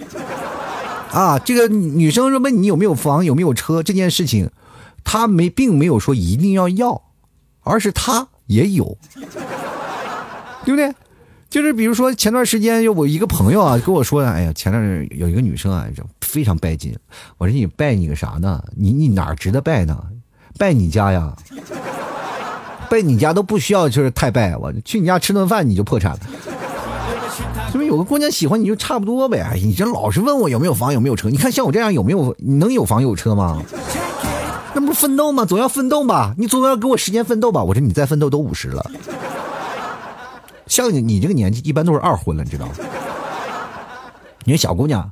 [1.11, 4.51] 啊，这个女生说问你有没有房，有没有车这件事情，
[5.03, 7.01] 她没并没有说一定要要，
[7.61, 8.97] 而是她也有，
[10.65, 10.93] 对不对？
[11.49, 15.87] 就是比如说前段时间有我一个朋友啊跟我说，哎呀，前段有一个女生啊，
[16.29, 16.95] 非常拜金。
[17.39, 18.63] 我说你拜你个啥呢？
[18.77, 19.97] 你你哪值得拜呢？
[20.59, 21.33] 拜你家呀？
[22.87, 24.55] 拜你家都不需要，就是太拜。
[24.55, 26.19] 我去你家吃顿饭你就破产了。
[27.71, 29.53] 是不是有个姑娘喜欢你就差不多呗？
[29.55, 31.29] 你这老是问我有没有房有没有车？
[31.29, 32.35] 你看像我这样有没有？
[32.37, 33.61] 你能有房有车吗？
[34.75, 35.45] 那不奋斗吗？
[35.45, 36.35] 总要奋斗吧？
[36.37, 37.63] 你总要给我时间奋斗吧？
[37.63, 38.91] 我说你再奋斗都五十了。
[40.67, 42.73] 像你你这个年纪，一般都是二婚了，你知道吗？
[44.45, 45.11] 你说小姑娘，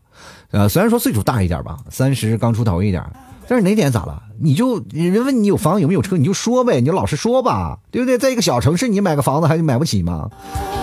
[0.52, 3.04] 呃，虽然说岁数大一点吧，三十刚出头一点，
[3.48, 4.24] 但是哪点咋了？
[4.40, 8.18] 你就人问你有房有没有车，你就说呗，你就老实说吧，对不对？
[8.18, 10.30] 在一个小城市，你买个房子还买不起吗？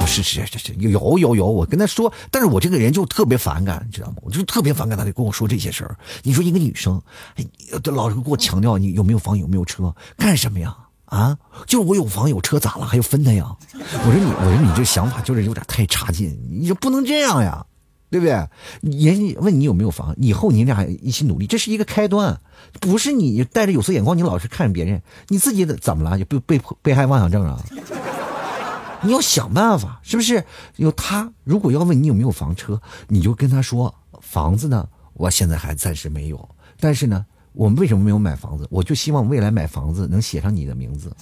[0.00, 4.16] 不是是是是，有有有，我跟他说，但是我这个人就特别反感，你知道吗？
[4.22, 5.96] 我就特别反感他跟我说这些事儿。
[6.24, 7.00] 你说一个女生，
[7.36, 7.44] 哎，
[7.92, 10.76] 老是给我强调你有没有房有没有车，干什么呀？
[11.06, 13.46] 啊，就是我有房有车咋了，还要分他呀？
[13.72, 17.64] 我说你，我说你这想法就是有点太差劲，你就不能这样呀，
[18.10, 18.32] 对不对？
[18.82, 22.40] 人家问你有没有房，以后你俩一起努力，这是一个开端，
[22.80, 26.18] 不是你带着有色眼光，你老是看别人，你自己怎么了？
[26.18, 27.58] 就被被被害妄想症啊？
[29.02, 30.44] 你要想办法，是不是？
[30.76, 36.48] 有他如果要问你有没有房车，你就跟他说房子呢，我现在还暂时没有，
[36.80, 37.26] 但是呢。
[37.56, 38.66] 我们为什么没有买房子？
[38.68, 41.14] 我就希望未来买房子能写上你的名字，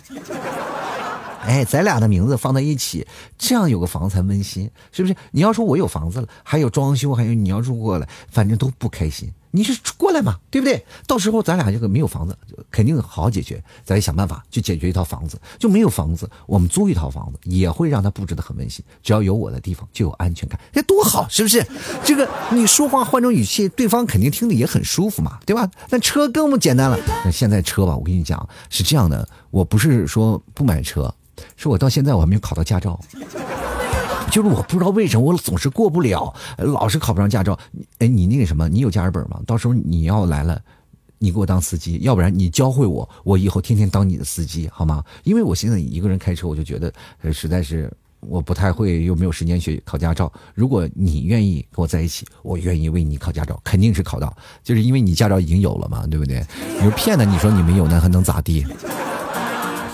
[1.42, 5.14] 哎，咱俩的名字放在一起，这样有个房才温馨，是不是？
[5.32, 9.32] 你要说我有房子了，还有装修，还有你要住过来，反正都不开心。
[9.54, 10.82] 你是过来嘛，对不对？
[11.06, 12.34] 到时候咱俩这个没有房子，
[12.70, 15.38] 肯定好好解决，咱想办法去解决一套房子。
[15.58, 18.82] 就没有房子，我们租一套房子也会让他布置的很温馨。
[19.02, 21.66] 只要有我的地方就有安全感，这多好，是不是？
[22.02, 25.70] 这个你说话换种语气，对方肯定听着也很舒服嘛，对吧？
[25.90, 26.98] 那车更不简单了。
[27.22, 31.14] 那现在车吧，我跟你讲是这样的，我不是说不买车，
[31.56, 32.98] 是我到现在我还没有考到驾照。
[34.30, 37.58] 就是我不知道为什么我总是过不了，老是考不上驾照。
[37.98, 39.38] 哎，你那个什么，你有驾驶本吗？
[39.46, 40.58] 到时候你要来了，
[41.18, 45.04] 你给我当司机，要不然你教会我，我以后天天当你的司机，好吗？
[45.24, 46.90] 因为我现在一个人开车，我就觉得
[47.30, 50.32] 实在是我不太会，又没有时间去考驾照。
[50.54, 56.42] 如果你愿意跟我在一起，我愿意为你考驾照，肯定是考到，就是因为你驾照已经有了嘛，对不对？
[56.76, 58.64] 你说骗他，你说你没有，那还能咋地？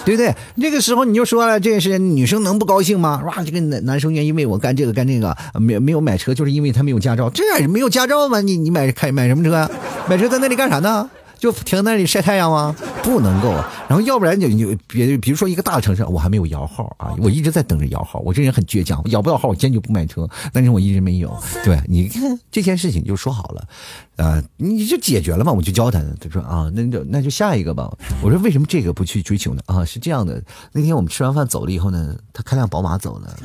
[0.08, 0.34] 对不对？
[0.54, 3.22] 那个时候你就说了，这是女生能不高兴吗？
[3.26, 7.28] 哇，这个男男生愿意为我干这个干那个，没没有买车，就是因为他没有驾照。
[7.28, 8.40] 这没有驾照吗？
[8.40, 9.70] 你你买开买什么车啊？
[10.08, 11.10] 买车在那里干啥呢？
[11.38, 12.74] 就停那里晒太阳吗？
[13.02, 13.50] 不能够。
[13.88, 18.18] 然后要不然就就别，比如说一个大城市，我还没有摇号啊，我一直在等着摇号。
[18.20, 20.28] 我这人很倔强，摇不到号我坚决不买车。
[20.52, 21.34] 但是我一直没有。
[21.64, 23.68] 对，你看这件事情就说好了，
[24.16, 25.52] 啊，你就解决了嘛。
[25.52, 27.90] 我就教他，他说啊，那就那就下一个吧。
[28.22, 29.62] 我说为什么这个不去追求呢？
[29.66, 33.36] 啊，是这样的，那天我们吃完饭走了以后呢，他开辆宝马走了。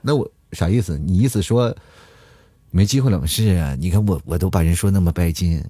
[0.00, 0.96] 那我啥意思？
[0.96, 1.74] 你意思说？
[2.70, 3.26] 没机会了？
[3.26, 5.64] 是啊，你看我我都把人说那么拜金，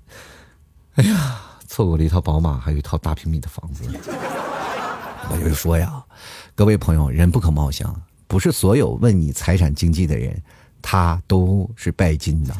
[0.95, 3.85] 哎呀，错过了一套宝马，还有一套大平米的房子。
[5.29, 6.03] 我就说呀，
[6.55, 7.95] 各位朋友，人不可貌相，
[8.27, 10.41] 不是所有问你财产经济的人，
[10.81, 12.55] 他都是拜金的。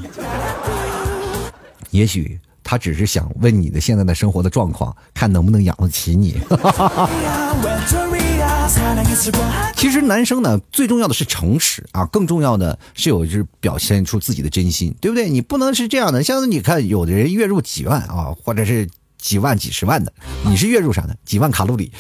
[1.91, 6.41] 也许他只是想问你的现在的生活的状况，看能不能养得起你。
[9.77, 15.29] 其实男生呢，最重要的是诚实啊，更重要的是有就是表现出自己的真心，对不对？
[15.29, 20.13] 你不能是这样的，像你看有的人月入几万啊，或者是几万、几十万的，
[20.45, 21.17] 你是月入啥的？
[21.25, 21.93] 几万卡路里，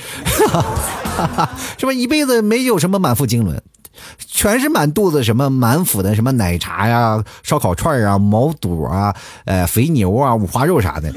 [1.78, 1.92] 是吧？
[1.92, 3.60] 一辈子没有什么满腹经纶，
[4.26, 11.14] 全是满肚子什么满腹的什么奶茶呀、烧烤串啊、毛肚啊、呃肥牛啊、五花肉啥的，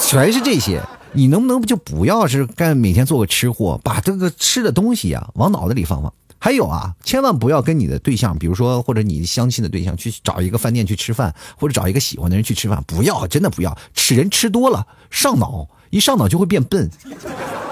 [0.00, 0.80] 全是这些。
[1.14, 6.12] 你能不能就不要是干每天做个吃货，把这个吃的东西呀往脑子里放放？
[6.38, 16.90] 还有啊，千万不要跟你的对象，比如说或者你相亲的对象去找一个饭店去吃饭，或者找一个喜欢的人去吃饭，不要，真的不要，吃人吃多了上脑，一上脑就会变笨。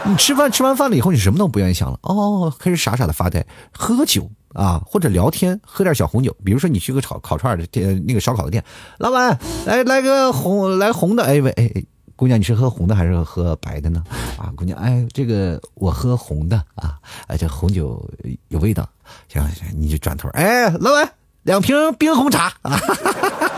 [0.04, 8.64] 你吃饭吃完饭了以后，你什么都不愿意想了，哦，开始傻傻的发呆，喝酒啊或者聊天，喝点小红酒，比如说你去个炒烤串的店，那个烧烤的店，
[8.98, 11.72] 老板来来个红来红的，哎喂哎。
[12.20, 14.04] 姑娘，你是喝红的还是喝白的呢？
[14.36, 18.06] 啊，姑娘，哎，这个我喝红的啊，哎，这红酒
[18.48, 18.86] 有味道。
[19.26, 21.10] 行行，你就转头，哎，老板，
[21.44, 22.78] 两瓶冰红茶啊。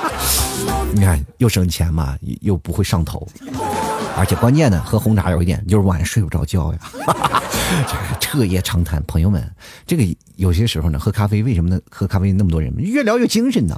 [0.94, 3.27] 你看，又省钱嘛，又不会上头，
[4.16, 6.79] 而且关键呢，喝红茶有一点就是晚上睡不着觉呀。
[7.88, 9.44] 这个彻夜长谈，朋友们，
[9.85, 10.05] 这个
[10.37, 11.81] 有些时候呢，喝咖啡为什么呢？
[11.90, 13.77] 喝咖啡那么多人越聊越精神呢？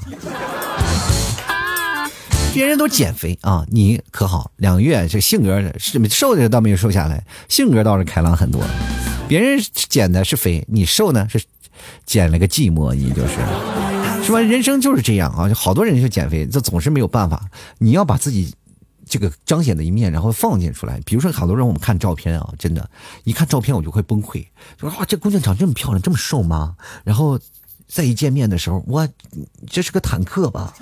[2.54, 4.52] 别人都减肥啊，你可好？
[4.58, 8.62] 两个月这性格是瘦的倒没有瘦下来，性格倒是开朗很多。
[9.26, 11.42] 别人减的是肥，你瘦呢是
[12.06, 13.34] 减了个寂寞，你就是
[14.24, 14.38] 是吧？
[14.38, 17.44] 人生就是这样啊，就好多人就减肥，这总是没有办法。
[17.78, 18.54] 你要把自己
[19.04, 21.00] 这个彰显的一面，然后放进出来。
[21.04, 22.88] 比如说，好多人我们看照片啊，真的，
[23.24, 24.46] 一看照片我就会崩溃，
[24.78, 26.76] 说哇，这姑娘长这么漂亮，这么瘦吗？
[27.02, 27.36] 然后
[27.88, 29.08] 再一见面的时候，我
[29.68, 30.72] 这是个坦克吧？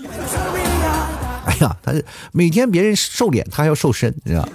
[1.45, 1.93] 哎呀，他
[2.33, 4.49] 每天别人瘦脸，他还要瘦身，你知道？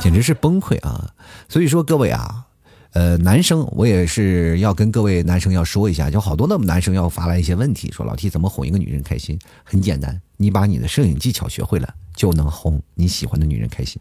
[0.00, 1.10] 简直是崩溃啊！
[1.48, 2.44] 所以说各位啊，
[2.92, 9.38] 呃，男生我也是要跟各位男生要说一下，就好多那么男生要发来一些问题，说老 T 怎么哄一个女人开心？
[9.64, 14.00] 很简单，你把你的摄影技巧学会了，就能哄你喜欢的女人开心。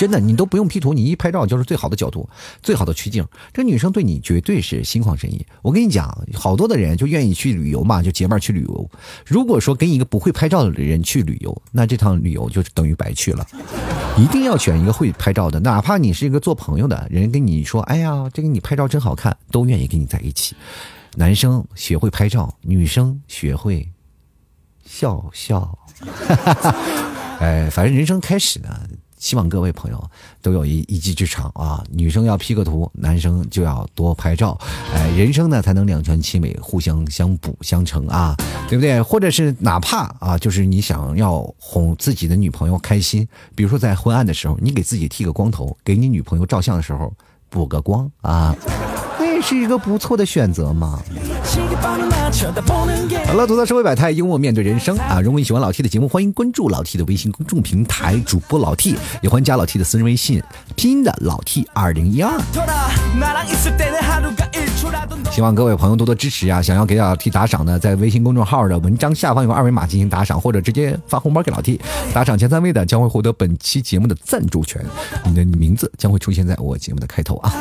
[0.00, 2.26] 真的，你都不用 P 图，你一拍照就是最好的角度，
[2.62, 3.22] 最好的取景。
[3.52, 5.44] 这女生对你绝对是心旷神怡。
[5.60, 8.90] 我跟你讲，好多的人就愿意去旅游嘛，就结伴去旅游。
[9.26, 13.46] 如果说跟一个不会拍照的人去旅游，那这趟旅游就等于白去了。
[14.16, 20.56] 一定要选一个会拍照的，哪怕你是一个做朋友的人，跟你说：“哎呀，这个你拍照真好看”，都愿意跟你在一起。
[21.16, 23.86] 男生学会拍照，女生学会
[24.82, 25.78] 笑笑。
[27.38, 28.88] 哎，反正人生开始呢。
[29.20, 30.10] 希望各位朋友
[30.42, 31.84] 都有一一技之长啊！
[31.92, 34.58] 女生要 P 个图，男生就要多拍照，
[34.94, 38.34] 哎，人生呢才能两全其美，互相相补相成啊，
[38.68, 39.00] 对不对？
[39.00, 47.12] 或者是哪怕啊，就是你想要哄自己的女朋友开心，比如说在昏暗的时候，你给自己剃个光头，给你女朋友照相的时候
[47.50, 48.56] 补个光啊。
[49.40, 50.98] 是一个不错的选择嘛。
[53.26, 55.20] 好了，吐槽社会百态，幽默面对人生啊！
[55.20, 60.42] 如果你喜欢老 T 的节目，欢迎关注老 T 的微信公众平台，主播老 T，也欢迎加老 T 的私人微信，
[60.76, 62.38] 拼音的老 T 二零一二。
[65.30, 66.62] 希望各位朋友多多支持啊！
[66.62, 71.80] 想要给老 T 打赏的，在微信公众号的文章下方有二维码进行打赏，或者直接发红包给老 T。
[72.12, 74.84] 打赏前三位的将会获得本期节目的赞助权，
[75.24, 77.52] 你的名字将会出现在我节目的开头啊！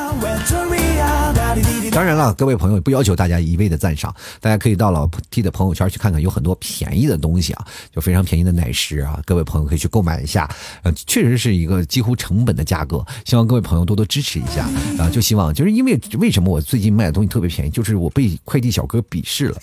[1.91, 10.49] 当然了，各位朋友不要求大家一味的赞赏，大家可以到老 T 的朋友圈去看看，有很多便宜的东西啊，就非常便宜的奶食啊，各位朋友可以去购买一下，
[10.83, 19.57] 呃，确实是一个几乎成本的价格，希望各位朋友多多支持一下啊，就希望就是因为为什么我最近卖的东西特别便宜，就是我被快递小哥鄙视了，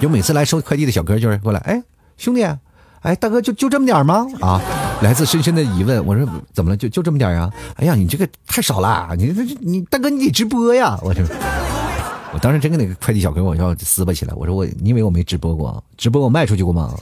[0.00, 1.82] 就每次来收快递的小哥就是过来，哎，
[2.16, 2.44] 兄弟。
[3.02, 4.24] 哎，大哥，就就这么点吗？
[4.40, 4.60] 啊，
[5.02, 6.04] 来自深深的疑问。
[6.06, 6.76] 我说怎么了？
[6.76, 7.52] 就就这么点啊？
[7.76, 9.14] 哎呀，你这个太少了。
[9.16, 10.98] 你这你大哥，你得直播呀！
[11.02, 11.22] 我这，
[12.32, 14.34] 我当时真跟那个快递小哥我要撕巴起来。
[14.34, 15.82] 我说我，你以为我没直播过？
[15.96, 16.94] 直播我卖出去过吗？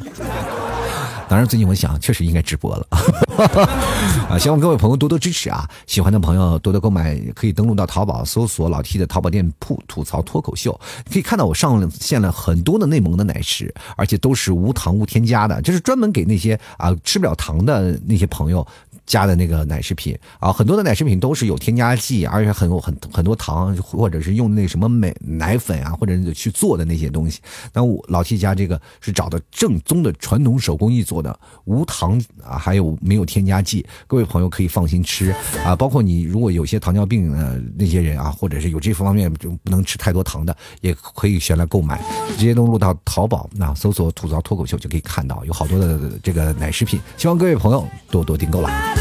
[1.31, 2.85] 当然，最近我想，确实应该直播了
[4.29, 4.37] 啊！
[4.37, 5.65] 希望各位朋友多多支持啊！
[5.87, 10.73] 喜欢的朋友多多购买，可以登录到淘宝搜索老 T 的淘宝店铺吐槽脱口秀，
[11.09, 18.67] 可以看到我上线了很多的内蒙的奶食，而且都是无糖无添加的，就是专门给那些啊吃不了糖的那些朋友。
[19.11, 27.41] 加的那个奶食品啊，很多的奶食品都是有添加剂，而且很有很很多糖，或者是用那什么美奶粉啊，或者是去做的那些东西。
[27.73, 35.75] 那我老 T 家这个是找的正宗的传统手工艺做的，无糖啊，还有没有添加剂，各位朋友可以放心吃啊。
[35.75, 42.01] 包括你如果有些糖尿病的那些人啊，或者是有这方面就不能吃太多糖的，也可以选来购买，
[42.39, 49.00] 直接登录到淘宝，那搜索吐槽脱口秀就可以看到有好多的这个奶食品，希望各位朋友多多订购了。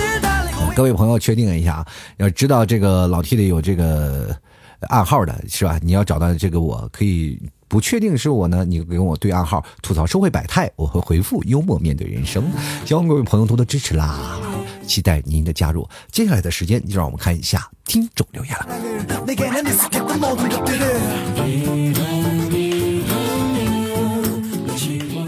[0.76, 1.88] 各位朋友，确定一下啊！
[2.18, 4.34] 要知道这个老 T 里有这个
[4.82, 5.78] 暗号的是吧？
[5.84, 12.44] 你要找到这个，我可以不确定是我呢，你跟我对暗号，吐槽社会百态，我会回复幽默面对人生。
[12.86, 14.40] 希望各位朋友多多支持啦！
[14.88, 15.88] 期待您的加入。
[16.12, 18.68] 接下来的时间，就让我们看一下听众留言了。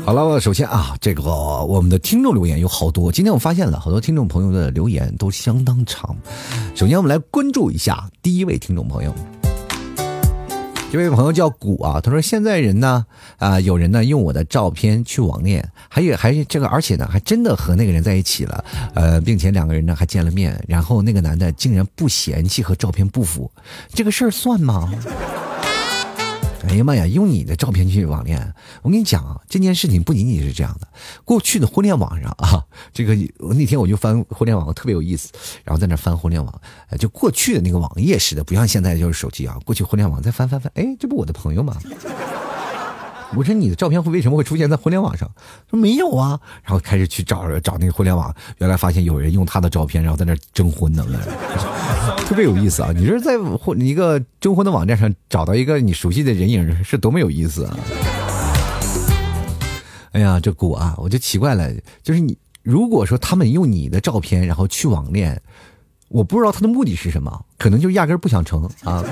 [0.04, 3.12] 好了，首先啊，这个我们的听众留言有好多。
[3.12, 6.16] 今天我发现了好多听众朋友的留言都相当长。
[6.76, 9.14] 首先，我们来关注一下第一位听众朋友，
[10.92, 13.06] 这位朋友叫古啊，他说现在人呢
[13.38, 23.50] 啊，有人呢用我的照片去网恋，还有还这个，而且呢还真的和那个人在一起了，呃，并且两个人呢还见了面，然后那个男的竟然不嫌弃和照片不符，
[23.94, 24.92] 这个事儿算吗？
[26.72, 27.06] 哎呀妈呀！
[27.06, 30.88] 用你的照片去网恋，我跟你讲啊，这件事情不仅仅是这样的。
[31.26, 33.14] 过去的互联网上啊， 这个
[33.54, 35.34] 那天我就翻互联网，特别有意思。
[35.66, 36.62] 然后在那翻互联网，
[36.98, 39.60] 就过去的那个网页似的，不像现在就是手机啊。
[39.66, 41.78] 过去互联网再翻翻翻，哎，这不我的朋友吗？
[43.36, 45.30] 我说你的照片会为什么会出现在互联网上？
[45.70, 51.06] 说没有啊，然后开始去找找那个互联网，原来发现有人用他的照片，然后在那征婚呢，
[52.28, 52.92] 特别有意思啊！
[52.94, 53.34] 你说在
[53.78, 57.78] 一个征婚的网站上找到一个你熟悉的人影，是多么有意思啊！
[60.12, 61.72] 哎呀，这古啊，我就奇怪了，
[62.04, 65.42] 就是你如果说他们用你的照片然后去网恋，
[66.10, 69.04] 我不知道他的目的是什么，可能就压根不想成啊。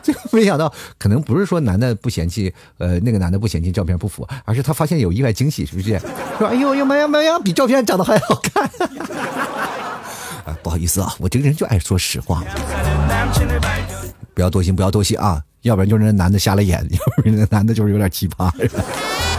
[0.02, 6.00] 就没想到，可能不是说男的不嫌弃，呃，那个男的不嫌弃照片不符，而是他发现有意外惊喜，是不是？
[6.38, 8.64] 说哎呦呦妈呀妈呀，比照片长得还好看。
[10.46, 12.42] 啊，不好意思啊，我这个人就爱说实话，
[14.34, 18.50] 不要多心，不要多心啊，要不然就是那男的瞎了眼， 要不然那男的就是有点奇葩。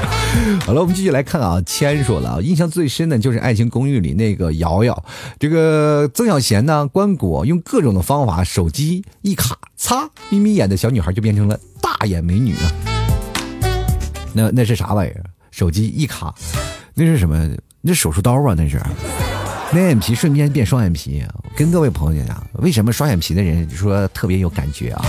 [0.66, 1.62] 好了，我们继续来看啊。
[1.66, 5.04] 谦说了啊，印象最深的就是《爱情公寓》里那个瑶瑶，
[5.40, 12.72] 这个曾小贤呢，关谷用各种的方法，手机一卡，擦，眯眯眼的小女孩就变成了大眼美女啊。
[14.34, 15.24] 那那是啥玩意儿？
[15.52, 16.34] 手机一卡，
[16.94, 17.50] 那是什么？
[17.82, 18.56] 那手术刀啊？
[18.56, 18.80] 那是？
[19.74, 21.24] 那眼皮瞬间变双眼皮。
[21.56, 25.06] 跟各位朋友讲，为什么双眼皮的人说特别有感觉啊？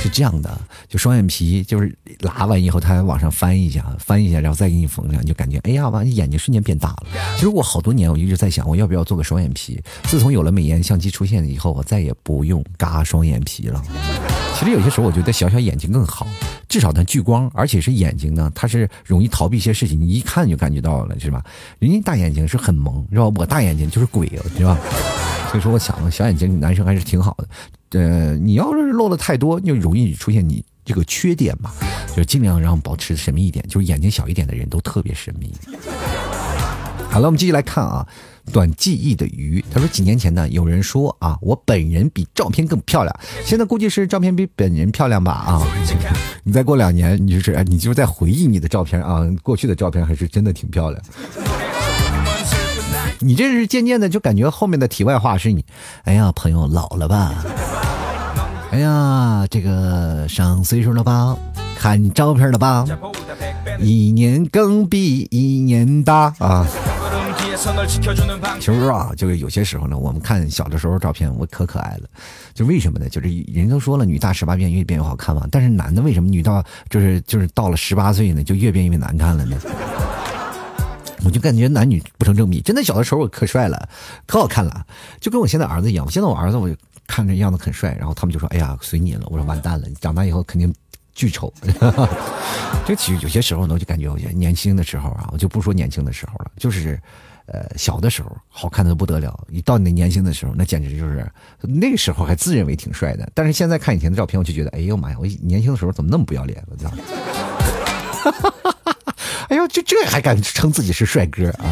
[0.00, 0.58] 是这样的，
[0.88, 7.06] 就双眼皮，就是拉完以后，他往上翻一下，翻一下，然后再给你缝上，就感觉哎呀，完眼睛瞬间变大了。
[7.34, 9.78] 其实我好多年，我一直在想，我要不要做个双眼皮？
[10.04, 13.82] 自从有了美颜相机出现以后，我再也不用嘎双眼皮了。
[14.58, 16.26] 其实有些时候我觉得小小眼睛更好，
[16.68, 21.44] 至少它聚光，而且是眼睛呢，它是容易逃避一些事情，你一看就感觉到了，是吧？
[21.78, 23.24] 人家大眼睛是很萌，是吧？
[23.36, 24.26] 我大眼睛就是鬼，
[24.56, 24.78] 是吧？
[25.50, 27.48] 所以说，我想小眼睛男生还是挺好的。
[27.90, 31.72] 呃，你要是露的太多，就容易出现你这个缺点嘛，
[32.16, 35.52] 就尽量让保持神秘一点，就是眼睛小一点的人都特别神秘。
[37.10, 38.06] 好了，我们继续来看啊。
[38.52, 43.20] 短记忆的鱼，他说几年前呢，有人说啊，我本人比照片更漂亮。
[43.44, 45.62] 现在估计是照片比本人漂亮吧啊。
[46.42, 51.00] 你再过两年，你就是哎，你就是在回忆你的照片啊，过去的照片还是真的挺漂亮。
[53.20, 55.64] 你这是渐渐的就感觉后面的题外话是你，
[56.04, 57.44] 哎呀，朋友老了吧？
[58.70, 61.36] 哎呀，这个上岁数了吧？
[61.76, 62.86] 看照片了吧？
[63.80, 66.66] 一年更比一年大啊。
[68.60, 72.08] 其实啊，就是有些时候呢，我们看小的时候照片，我可可爱了。
[72.54, 73.08] 就为什么呢？
[73.08, 75.46] 就是人都说了，女大十八变，越变越好看嘛。
[75.50, 79.56] 但是男的为什么女到就是就是到了十八岁呢，就越变越难看了呢？
[81.22, 82.60] 我就感觉男女不成正比。
[82.62, 83.88] 真的，小的时候我可帅了，
[84.26, 84.86] 可好看了，
[85.20, 86.04] 就跟我现在儿子一样。
[86.06, 86.74] 我现在我儿子我就
[87.10, 90.72] 看着样子很帅，然后他们就说：“哎呀，随你了。”我说：“完蛋了，你长大以后肯定
[91.12, 91.52] 巨丑。
[92.86, 97.00] ”就其实有些时候呢，我就感觉我觉得年轻的时候啊，我就不说年轻的时候了，就是。
[97.52, 101.28] 呃，小的时候好看的不得了，一到你年轻的时候，那简直就是
[101.62, 103.28] 那个时候还自认为挺帅的。
[103.34, 106.76] 但是现在看以前的照片，我就觉得，哎呦妈呀，我年轻的时候怎么那么不要脸了？
[106.78, 106.98] 知道吗？
[109.50, 111.66] 哎呦，这这还敢称自己是帅哥啊？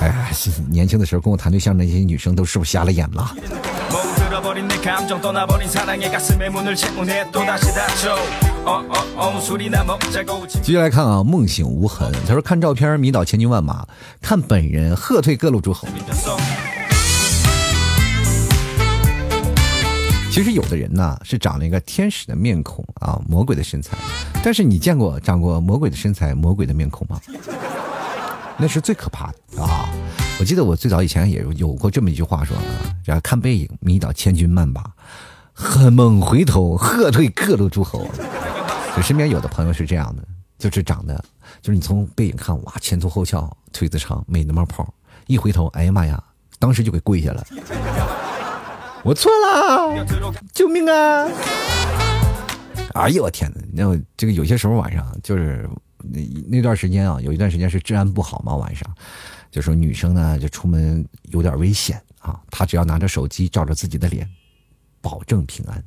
[0.00, 0.30] 哎呀，
[0.68, 3.34] 年轻的时候跟我谈对象那些女生都是不是瞎了眼了？
[10.62, 12.12] 继续来看啊，梦醒无痕。
[12.26, 13.86] 他说看照片迷倒千军万马，
[14.20, 15.86] 看本人喝退各路诸侯。
[20.30, 23.96] 其实有的人呢是长了一个天使的面孔啊，魔鬼的身材。
[24.42, 27.20] 但是你见过长过魔鬼的身材、魔鬼的面孔吗？
[28.56, 29.88] 那是最可怕的啊！
[30.40, 32.62] 我记得我最早以前也有过这么一句话说啊，
[33.04, 34.84] 然后看背影迷倒千军万马，
[35.52, 38.06] 很猛回头喝退各路诸侯。
[38.96, 40.22] 就身边有的朋友是这样的，
[40.56, 41.22] 就是长得，
[41.60, 44.88] 就是你从背影看，哇，前凸后翘，腿子长，美的冒泡，
[45.26, 46.22] 一回头，哎呀妈呀，
[46.60, 47.44] 当时就给跪下了。
[49.02, 50.06] 我错了，
[50.52, 51.28] 救命啊！
[52.94, 55.68] 哎呦我天哪，那这个有些时候晚上就是
[55.98, 58.88] 那那段时间啊，有一段时间是治安不好嘛，晚上
[59.50, 64.28] 就说女生呢就出门有点危险啊，她只要拿着手机照着自己的脸，
[65.00, 65.82] 保证平安。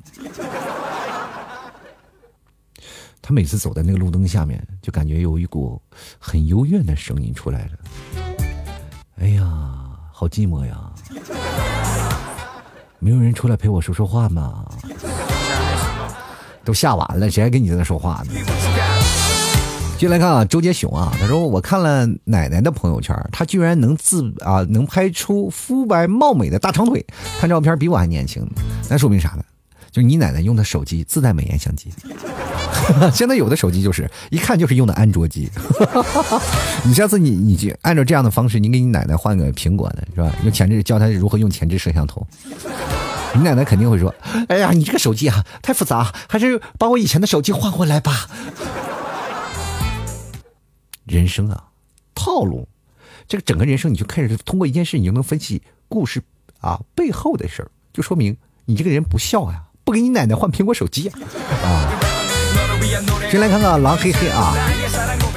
[3.24, 5.80] 他每次走在那个路灯下面，就感觉有一股
[6.18, 7.72] 很幽怨的声音出来了。
[9.18, 9.43] 哎呀，
[10.12, 10.91] 好寂寞呀！
[12.97, 14.66] 没有人出来陪我说说话吗？
[16.64, 18.34] 都下完了，谁还跟你在那说话呢？
[20.02, 27.06] 进来看啊，周杰雄啊，他说我看了奶奶的朋友圈，他居然能自啊能拍出肤白貌美的大长腿，
[27.39, 28.43] 看照片比我还年轻，
[28.89, 29.43] 那说明啥呢？
[29.91, 31.93] 就你奶奶用的手机自带美颜相机。
[33.14, 35.47] 现在有的手机就是一看就是用的安卓机，
[36.84, 40.34] 你 下次你你就按照这样的方式，你给你奶奶换个苹果的是吧？
[40.41, 42.26] 用前置教她如何用前置摄像头，
[43.36, 44.12] 你奶奶肯定会说
[44.49, 48.28] ：“哎呀，你这个手机啊太复杂，还是把我以前的手机换回来吧。”
[51.06, 51.64] 人生啊，
[52.14, 52.68] 套路，
[53.28, 56.22] 这个整个人生你就开始通过一件事，你就能分析故事
[56.60, 61.99] 啊背后的事儿，就说明你这个人不孝呀，不给你奶奶换苹果手机啊。
[63.30, 64.54] 先来看看狼嘿嘿啊，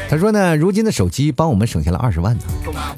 [0.08, 2.44] 他说呢，如今的手机帮我们省下了二十万呢。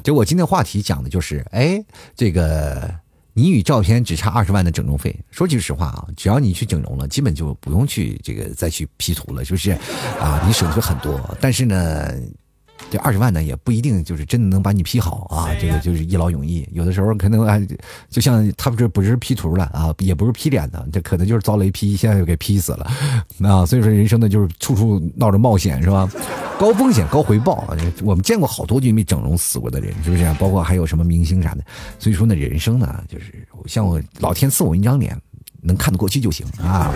[0.03, 1.83] 就我今天话题讲的就是，哎，
[2.15, 2.93] 这个
[3.33, 5.15] 你与照片只差二十万的整容费。
[5.29, 9.71] 说句实话啊，只要你去整容了，基本就不用去这个再去 P 图了，是不是？
[10.19, 11.37] 啊，你省去很多。
[11.39, 12.11] 但是呢。
[12.89, 16.67] 这二十万呢，也不一定就是真的能把你 P 好啊，这个就是一劳永逸。
[16.71, 17.59] 有的时候可能啊，
[18.09, 22.89] 就像他们这不是 P 图了啊，也不是 P 脸的，这可能就是遭雷劈，现在又给 P 死了。
[23.43, 26.09] 啊，所以说人生呢，就是处处闹着冒险，是吧？
[26.59, 27.67] 高风险高回报。
[28.03, 30.33] 我们见过好多就因为整容死过的人，是不是？
[30.39, 31.63] 包括还有什么明星啥的。
[31.99, 35.19] 所以说呢，人生呢，就是像我老天赐我一张脸，
[35.61, 36.91] 能看得过去就行啊。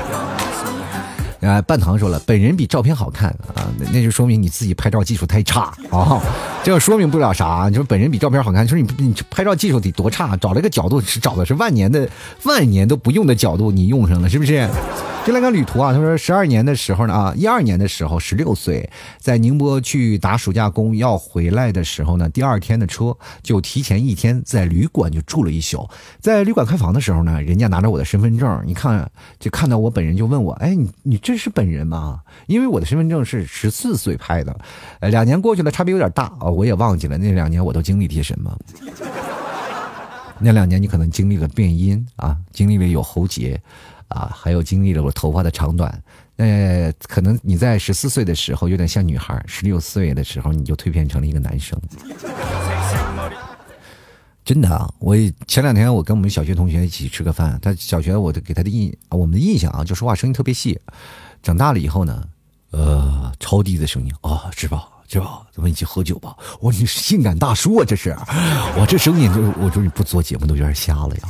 [1.41, 6.21] 啊，半糖说了，本人比照片好看啊，那就说明你自己拍照技术太差啊，
[6.63, 7.67] 这说明不了啥。
[7.69, 12.07] 你说本人比照片好看，就是你你拍照技术得多差，找了个角度是找的是万年的
[12.43, 14.69] 万年都不用的角度，你用上了是不是？
[15.23, 18.89] 就来看旅途啊，他说十二年的时候呢啊，一二年的时候十六岁，
[19.19, 25.87] 在宁波去打暑假工，要回来的时候呢，第二天的车就提前一天在旅馆就住了一宿。
[26.19, 29.07] 在旅馆开房的时候呢，人家拿着我的身份证，你看
[29.39, 32.19] 就看到我本人就问我，哎，你你这这是本人吗？
[32.47, 34.53] 因为我的身份证是十四岁拍的，
[34.99, 38.57] 呃，两年过去了，差别有点大啊，我也忘记了那两年我都经历些什么。
[40.39, 43.61] 那两年你可能经历了变音啊，经历了有喉结。
[44.09, 46.03] 啊，还有经历了我头发的长短，
[46.35, 51.79] 呃，可能你在十四岁的时候有点像女孩，十六岁的时候你就蜕变成了一个男生。
[54.43, 55.15] 真的啊，我
[55.47, 60.79] 前两天我跟我们小学同学一起吃个饭，他小学我的给他的印，我们的印象啊，就说话声音特别细。
[61.43, 62.23] 长大了以后呢，
[62.71, 66.35] 呃，超低的声音啊，知宝，知宝，咱们一起喝酒吧。
[66.59, 68.15] 我你是性感大叔啊，这是，
[68.77, 71.29] 我这声音就我说你不做节目都有点瞎了呀。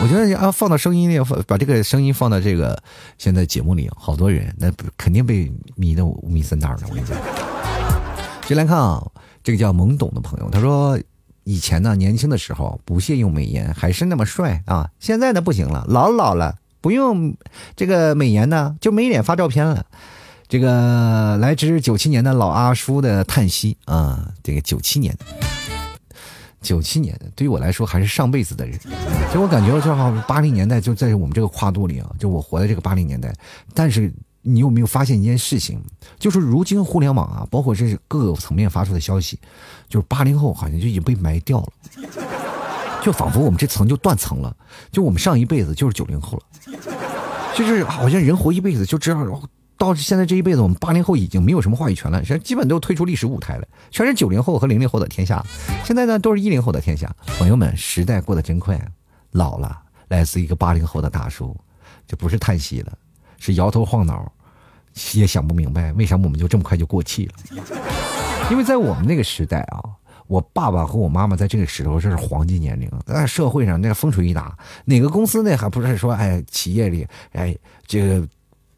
[0.00, 2.80] 我觉得啊，放到声音里，放把这个声音放到这个
[3.18, 6.86] 现在节目里，好多人那肯定被迷得五迷三道的。
[6.88, 7.18] 我跟你讲，
[8.46, 9.04] 先来看啊，
[9.42, 10.98] 这个叫懵懂的朋友，他说
[11.44, 14.90] 以前呢年轻的时候不屑用美颜，还是那么帅啊。
[14.98, 17.36] 现在呢不行了，老老了，不用
[17.76, 19.86] 这个美颜呢就没脸发照片了。
[20.48, 25.24] 这个来自九七年的老阿叔的叹息啊，这个九七年的。
[26.60, 28.78] 九七年的，对于我来说还是上辈子的人，
[29.32, 33.30] 就我感觉就好像八零年代就在我们这个跨度里啊，就我活在这个八零年代。
[33.74, 34.10] 但是
[34.44, 35.82] 你有没有发现一件事情，
[36.18, 39.38] 就是如今互联网啊，包括这各个层面发出的消息，
[39.88, 41.68] 就是八零后好像就已经被埋掉了，
[43.02, 44.56] 就仿佛我们这层就断层了，
[44.92, 46.78] 就我们上一辈子就是九零后了，
[47.56, 49.42] 就是好像人活一辈子就知道。
[49.76, 55.44] 到现在这一辈子，我们八零后已经没有什么话语权了，现在基本都退出历史舞台了，全是九零后和零零后的天下。
[55.84, 57.12] 现在呢，都是一零后的天下。
[57.38, 58.80] 朋友们，时代过得真快，
[59.32, 59.80] 老了。
[60.08, 61.56] 来自一个八零后的大叔，
[62.06, 62.96] 这不是叹息了，
[63.36, 64.32] 是摇头晃脑，
[65.14, 67.62] 也想不明白为什么我们就这么快就过气了。
[68.50, 69.82] 因为在我们那个时代啊，
[70.26, 78.26] 我爸爸和我妈妈在这个时候这是黄金年龄，在社会上那个风吹雨打，哪个公司呢还不是说哎，企业里哎这个。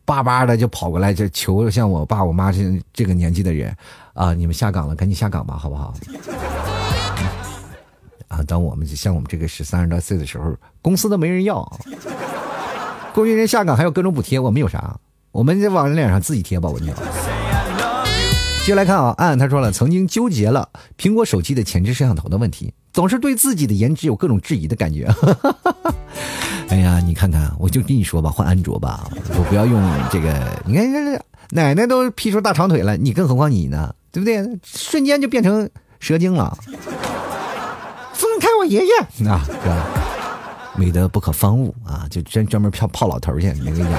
[0.07, 3.77] 巴巴的就跑过来，就求像我爸我妈这这个年纪的人，
[4.15, 5.93] 啊，你们下岗了，赶紧下岗吧，好不好？
[8.31, 11.69] 啊，当我们像我们这个十三十多岁的时候，公司都没人要，
[13.13, 14.97] 工人下岗还有各种补贴，我们有啥？
[15.37, 16.89] 我们就往人脸上自己贴吧，我讲。
[18.65, 20.67] 接来看啊，安安他说了，曾经纠结了
[20.97, 25.07] 苹果手机的前置摄像头的问题，总是对自己的颜值有各种质疑的感觉。
[26.71, 30.35] 哎呀，你看看，我就跟你说吧，换安卓吧，我不要用这个。
[30.65, 31.21] 你看，这
[31.51, 33.95] 奶奶都 P 出大长腿了，你更何况你呢？
[34.11, 34.43] 对不对？
[34.65, 35.69] 瞬间就变成
[36.01, 36.57] 蛇精了。
[38.15, 39.45] 放开我爷爷啊！
[39.63, 40.81] 哥？
[40.81, 42.07] 美德不可方物啊！
[42.11, 43.53] 就专专门泡泡老头去。
[43.53, 43.93] 你跟你讲，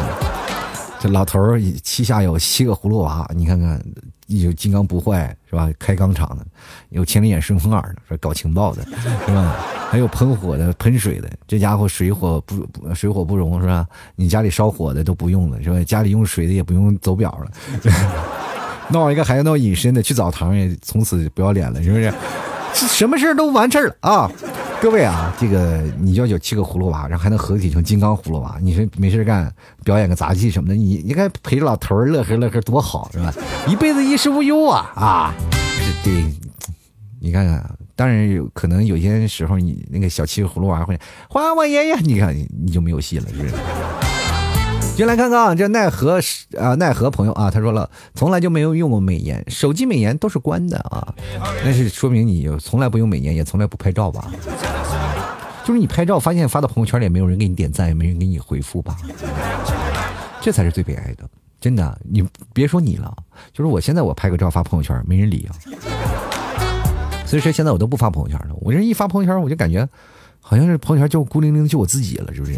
[0.99, 3.81] 这老头儿膝下有七个葫芦娃，你看看。
[4.27, 5.69] 有金刚不坏是吧？
[5.79, 6.45] 开钢厂的，
[6.89, 8.83] 有千里眼顺风耳的，说搞情报的，
[9.25, 9.55] 是吧？
[9.89, 13.87] 还有喷火的、喷水的，这家伙水火不水火不容是吧？
[14.17, 15.81] 你家里烧火的都不用了是吧？
[15.85, 17.89] 家里用水的也不用走表了，
[18.91, 22.13] 闹一个还要闹隐身的去澡堂也从此不要脸了，是不是？
[22.73, 24.29] 什么事儿都完事儿了啊！
[24.79, 29.51] 各位啊，这个你要有七个葫芦娃，然后还能合体成金刚葫芦娃，你说没事干
[29.83, 33.33] 表演个杂技什么的，你应该陪老头乐呵乐呵多好是吧？
[33.67, 35.33] 一辈子衣食无忧啊啊！
[36.03, 36.31] 对，
[37.19, 40.97] 你看看，当然有可能有些时候你那个小七个葫芦娃会
[41.27, 43.53] 还我爷爷，你看你就没有戏了，是不是？
[44.97, 46.19] 进来看看啊，这奈何
[46.57, 51.13] 啊奈何朋友啊，他说了，从来就没有用过美颜，手机美颜都是关的啊，
[51.63, 54.27] 那是说明你从来不用美颜，也从来不拍照吧？
[55.63, 58.97] 就是你拍照发现发到朋友圈里也没有人给你点赞，也没人给你回复吧？
[60.41, 61.29] 这才是最悲哀的，
[61.61, 63.15] 真的，你别说你了，
[63.53, 65.53] 就是我现在我拍个照发朋友圈，没人理啊。
[67.23, 69.87] 所以说现在我都不发朋友圈了，我这一发朋友圈我就感觉。
[70.49, 72.53] 好像是朋友圈就孤零零就我自己了，是不是？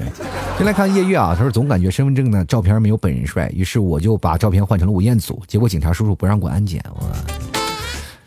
[0.55, 7.01] 先来看夜月啊，他说总感觉身份证的照片没有本人帅，于是我就把照片换成了吴彦祖，结果警察叔叔不让过安检，我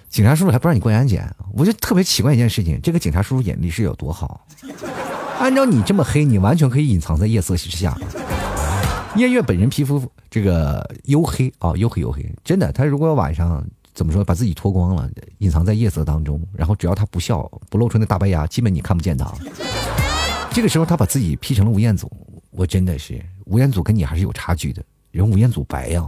[0.09, 4.45] 警察叔叔还不让你过安检，我就特别奇怪一件事情，这个警察叔叔眼力是有多好？
[5.39, 7.97] 按照你这么黑，你完全可以隐藏在夜色之下。
[9.15, 13.65] 夜月本人皮肤这个黝黑啊，黝黑黝黑，真的，他如果晚上。
[13.95, 14.25] 怎么说？
[14.25, 19.31] 把自己脱光了，隐藏在夜色当中，然后只要他不笑，不露出那大白牙，基本你看不见他。
[20.51, 22.11] 这个时候，他把自己 P 成了吴彦祖，
[22.51, 26.07] 我真的是吴彦祖跟你还是有差距的，人吴彦祖白呀。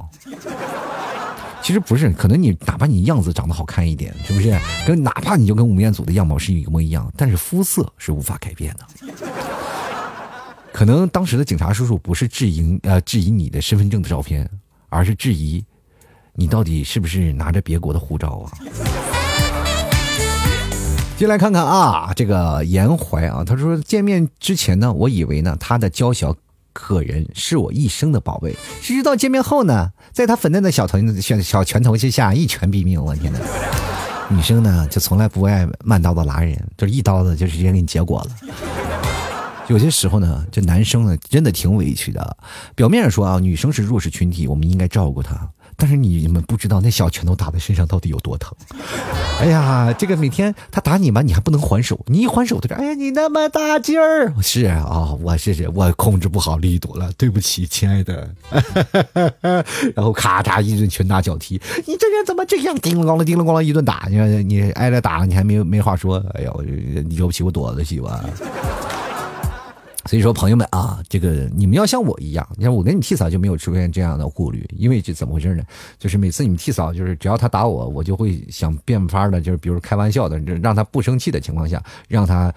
[1.62, 4.54] 其实不是，可能你哪怕你样子长得好看一点，是不是？
[4.86, 8.86] 跟哪怕你就跟吴彦祖的样貌是一模一样，但是肤色是无法改变的。
[10.72, 14.46] 可能当时的警察叔叔不是质疑呃质疑你的身份证的照片，
[14.90, 15.64] 而是质疑
[16.36, 18.50] 你到底是不是拿着别国的护照啊？
[21.16, 26.34] 进来看看啊，这个严怀啊，他说见面之前呢，我以为呢他的娇小
[26.72, 33.38] 可人是我一生的宝贝，谁知道见面后呢，在他粉嫩的小头小小拳头之下一拳毙命，我天呐！
[34.28, 38.30] 女生呢就从来不爱慢刀子拉人，就是一刀子就直接给你结果了。
[39.68, 42.36] 有些时候呢，这男生呢真的挺委屈的。
[42.74, 45.48] 表面上说啊，女生是弱势群体，我们应该照顾她。
[45.76, 48.52] 但是你们不知道那小拳头打在身上到底有多疼。
[49.40, 58.30] 哎呀，这个每天他打你吧，你还不能还手，你一还手他说：“哎呀，你那么大劲儿。”是啊，我是是我控制不好力度了，对不起，亲爱的。
[59.96, 62.74] 然后咔嚓一顿拳打脚踢，你这人怎么这样？
[62.78, 66.24] 叮了咣啷，叮了咣啷一顿打，你说你挨着打，你还没没话说。
[66.34, 66.52] 哎呀，
[67.08, 68.24] 你惹不起我躲得起吧？
[70.06, 75.62] 所以说，朋友们啊，这个你们要像我一样，你看我跟你替嫂就没有出现这样的顾虑，因为这怎么回事呢？
[75.98, 82.52] 就是每次你们替嫂，就是只要他打我，我就会想变法的，就是比如开玩笑的，让他不生气的情况下，让他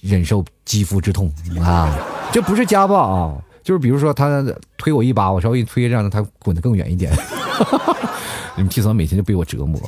[0.00, 1.30] 忍受肌肤之痛
[1.62, 1.94] 啊，
[2.32, 4.42] 这不是家暴啊，就是比如说他
[4.78, 7.12] 推我一把，我稍微一推，让他滚得更远一点。
[8.56, 9.78] 你们替嫂每天就被我折磨。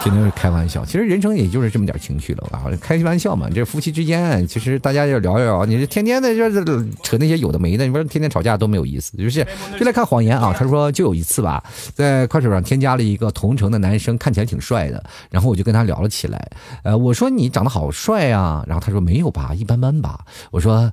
[0.00, 2.70] 天天是开玩笑，其实人生也就是这么点情趣了啊！
[2.80, 5.64] 开玩笑嘛，这夫妻之间，其实大家要聊一聊。
[5.64, 6.64] 你这天天的就是
[7.02, 9.16] 扯那些有的没的，你说天天吵架多没有意思。
[9.16, 9.46] 就是，
[9.78, 10.54] 就来看谎言啊！
[10.56, 11.62] 他说就有一次吧，
[11.94, 16.50] 在快手上添加了一个同城的男生，看起来挺帅的，然后我就跟他聊了起来。
[16.82, 20.24] 呃，我说你长得好帅啊，然后他说没有吧，一般般吧。
[20.50, 20.92] 我说。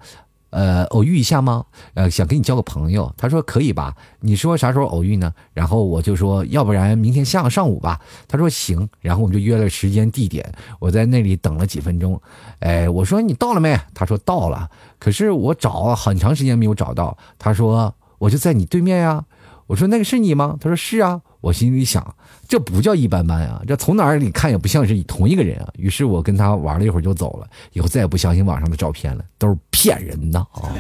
[0.56, 1.66] 呃，偶遇一下吗？
[1.96, 3.14] 呃，想跟你交个朋友。
[3.18, 3.94] 他说可以吧？
[4.22, 5.34] 你说啥时候偶遇呢？
[5.54, 8.00] 然后我就说，要不然明天下上午吧。
[8.26, 8.88] 他说行。
[9.02, 10.50] 然后我们就约了时间地点。
[10.80, 12.22] 我在那里等了几分钟。
[12.60, 13.78] 哎，我说你到了没？
[13.94, 14.70] 他说到了。
[14.98, 17.18] 可是我找了很长时间没有找到。
[17.38, 19.26] 他说我就在你对面呀。
[19.68, 20.56] 我说那个是你吗？
[20.60, 21.22] 他说是啊。
[21.42, 22.16] 我心里想，
[22.48, 25.68] 这不叫一般般啊，这从哪里看也不像是同一个人啊。
[25.78, 30.74] 于是我跟他玩了一会儿就走了，以后再也不相信网上的照片了，都是骗人的啊。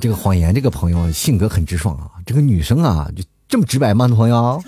[0.00, 2.10] 这个谎言，这个朋友性格很直爽啊。
[2.26, 4.08] 这个女生啊，就这么直白吗？
[4.08, 4.60] 朋友，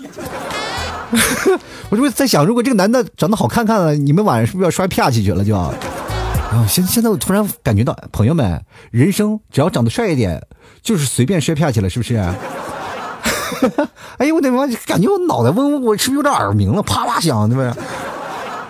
[1.91, 5.43] 我就在想，如果这个男的长得好看看了，你们晚上是不是要摔啪下去了？
[5.43, 5.73] 就啊，
[6.69, 10.41] 现现在我突然感觉到，朋友们，人生只要长得帅一点，
[10.85, 12.15] 就是随便摔片去了，是不是？
[14.17, 14.67] 哎呦我的妈！
[14.85, 16.83] 感觉我脑袋嗡嗡，我是不是有点耳鸣了？
[16.83, 17.83] 啪啪响，对不对？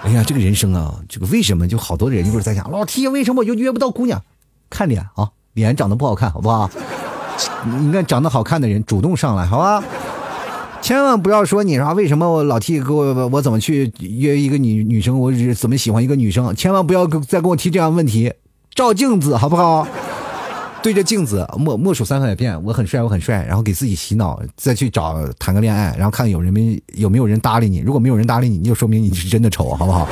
[0.03, 4.22] 哎呀，这个人生啊，这个为什么就好多人就是在想，老 T 为什么我就约不到姑娘？
[4.70, 6.70] 看脸啊，脸长得不好看，好不好？
[7.82, 9.84] 你看长得好看的人主动上来，好吧？
[10.82, 11.91] 千万不要说你啥？
[11.91, 15.20] 为什么我老 T 给我我怎么去约一个女女生？
[15.20, 16.55] 我怎么喜欢一个女生？
[16.55, 18.32] 千万不要再跟我提这样问题，
[18.74, 19.86] 照镜子好不好？
[20.86, 30.07] 对着镜子默默数三百遍，我很帅，我很帅，然后给自己洗脑，再去找谈个恋爱，然后看有人没有没有人搭理你，如果没有人搭理你，就说明你是真的丑，好不好？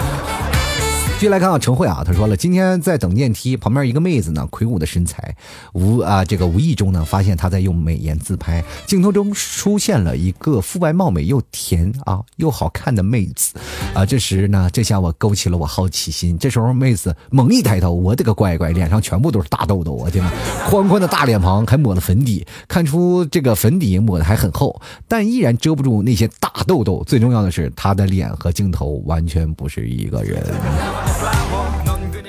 [1.24, 5.34] 继续来看啊，陈慧啊，他说了，今天在等电梯，旁边一个妹子呢，魁梧的身材，
[5.72, 13.54] 无啊，这个无意中呢，发现她在用美颜自拍，镜头中出现了一个肤白貌美又甜啊又好看的妹子，
[13.94, 16.38] 啊，这时呢，这下我勾起了我好奇心。
[16.38, 20.30] 这时候妹子猛一抬头，我的个乖乖，脸上全部都是大痘痘，我天呐，
[20.70, 27.02] 宽宽的大脸庞还抹了粉底，看出这个粉底抹的还很厚，但依然遮不住那些大痘痘。
[27.08, 30.44] 最重要的是，她的脸和镜头完全不是一个人。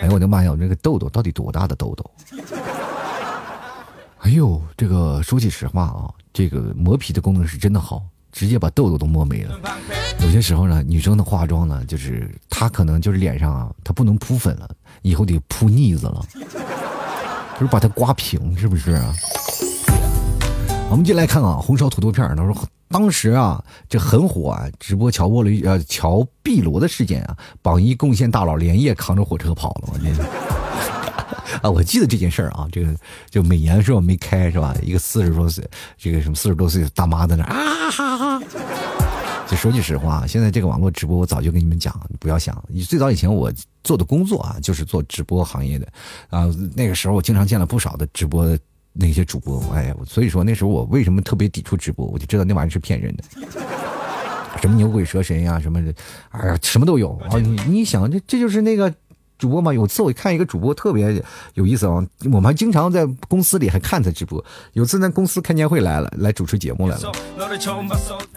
[0.05, 0.50] 哎，我的妈呀！
[0.50, 2.05] 我这个痘痘到底多大的痘痘？
[4.18, 9.59] 哎呦，这个说起实话啊，这个磨皮的功能是真的好，直接把痘痘都磨没了。
[10.20, 14.68] 有些时候呢，女生的化妆呢，就是她可能就是脸上啊，她不能铺粉了，
[15.00, 19.00] 以后得铺腻子了，就是把它刮平，是不是？
[20.95, 22.57] 我们进来看啊，红烧土豆片，他说。
[22.88, 24.68] 当时啊，这很火啊！
[24.78, 30.14] 直播乔波了呃乔碧罗的事件啊，榜一贡献大佬连夜扛着火车跑了，我天！
[31.61, 32.95] 啊，我记得这件事儿啊，这个
[33.28, 34.72] 就美颜是吧没开是吧？
[34.80, 35.68] 一个四十多岁，
[35.99, 38.42] 这个什么四十多岁的大妈在那啊哈哈！
[39.49, 42.62] 就说句实话，现在这个网络直播，我早就跟你们讲，你不要想。
[42.68, 45.88] 你最早以前我做的工作啊，就是做直播行业的
[46.30, 48.57] 啊，那个时候我经常见了不少的直播。
[48.97, 52.07] 那些主播，哎呀，所以说那时候我为什么特别抵触直播？
[52.07, 53.24] 我就知道那玩意儿是骗人的，
[54.62, 55.82] 什么牛鬼蛇神呀，什么，
[56.30, 57.36] 哎呀，什么都有啊！
[57.42, 58.95] 你你想，这这就是那个
[59.36, 59.74] 主播嘛？
[59.74, 61.22] 有次我看一个主播特别
[61.55, 64.42] 有意思啊，我们还经常在公司里还看他直播。
[64.74, 67.12] 有次呢公司开年会来了，来主持节目来了。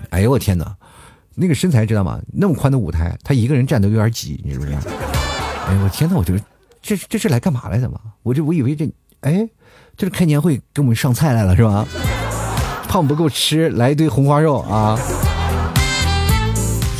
[0.10, 0.76] 哎呦我天哪，
[1.36, 2.20] 那个身材知道吗？
[2.34, 4.80] 那么宽的舞台，他一个人站都有点挤，你知不知道？
[5.68, 6.34] 哎呦我天哪，我就。
[6.80, 8.00] 这这是来干嘛来的嘛？
[8.24, 8.90] 我这我以为这
[9.20, 9.50] 哎，
[9.98, 11.86] 就是开年会给我们上菜来了是吧？
[12.88, 14.98] 胖不够吃，来一堆红花肉啊！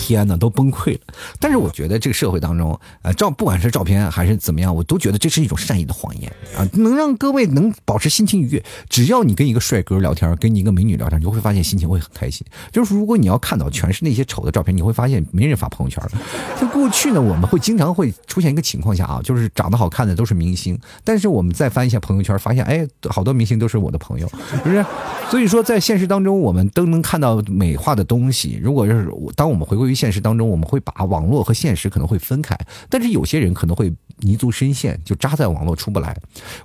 [0.08, 1.00] 天呐，都崩溃了。
[1.40, 8.64] 但是我觉得这个社会当中，呃，照不管是照片还是怎么样，我都觉得这是一种善意的谎言啊，能让各位能保持心情愉悦。
[8.90, 12.46] 只要你跟一个帅哥聊天，跟你一个美女聊天，你就会发现心情会很开心。
[12.72, 16.12] 就是如果你要看到全是那些丑的照片，你会发现没人发朋友圈了。
[16.60, 24.86] 在过去呢，我们会经常会出现一个情况下啊，就是长得好看的都是明星，但是我们再翻一下朋友圈，发现哎，好多明星都是我的朋友，是不是？
[25.30, 28.58] 所以说，在现实当中，我们都能看到美化的东西。
[28.62, 32.56] 如果是当我们回归于现实当中，我们会把网络和现实可能会分开，
[32.88, 36.16] 但是有些人可能会泥足深陷，就扎在网络出不来。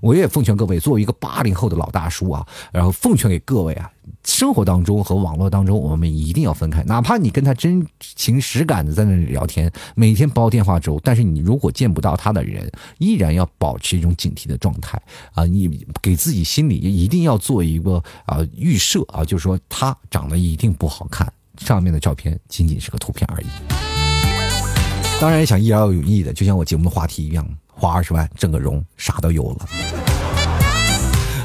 [0.03, 3.91] 我也奉劝各位，作为一个八零后的老大叔啊，然后奉劝给各位啊，
[4.25, 6.83] 生活当中和网络当中，我们一定要分开。
[6.85, 15.01] 哪怕你跟他真情实感的在那里聊天，每天煲电话粥，但是你如果见不到他的人，依然要保持一种警惕的状态
[15.35, 15.45] 啊！
[15.45, 21.33] 你给自己心里一定要做一个啊预设啊，就是说他长得一定不好看。
[21.59, 23.47] 上面的照片仅仅是个图片而已。
[25.21, 29.69] 当然，想一劳永逸的，就像我节目的话题一样，花二十万整个容，啥都有了。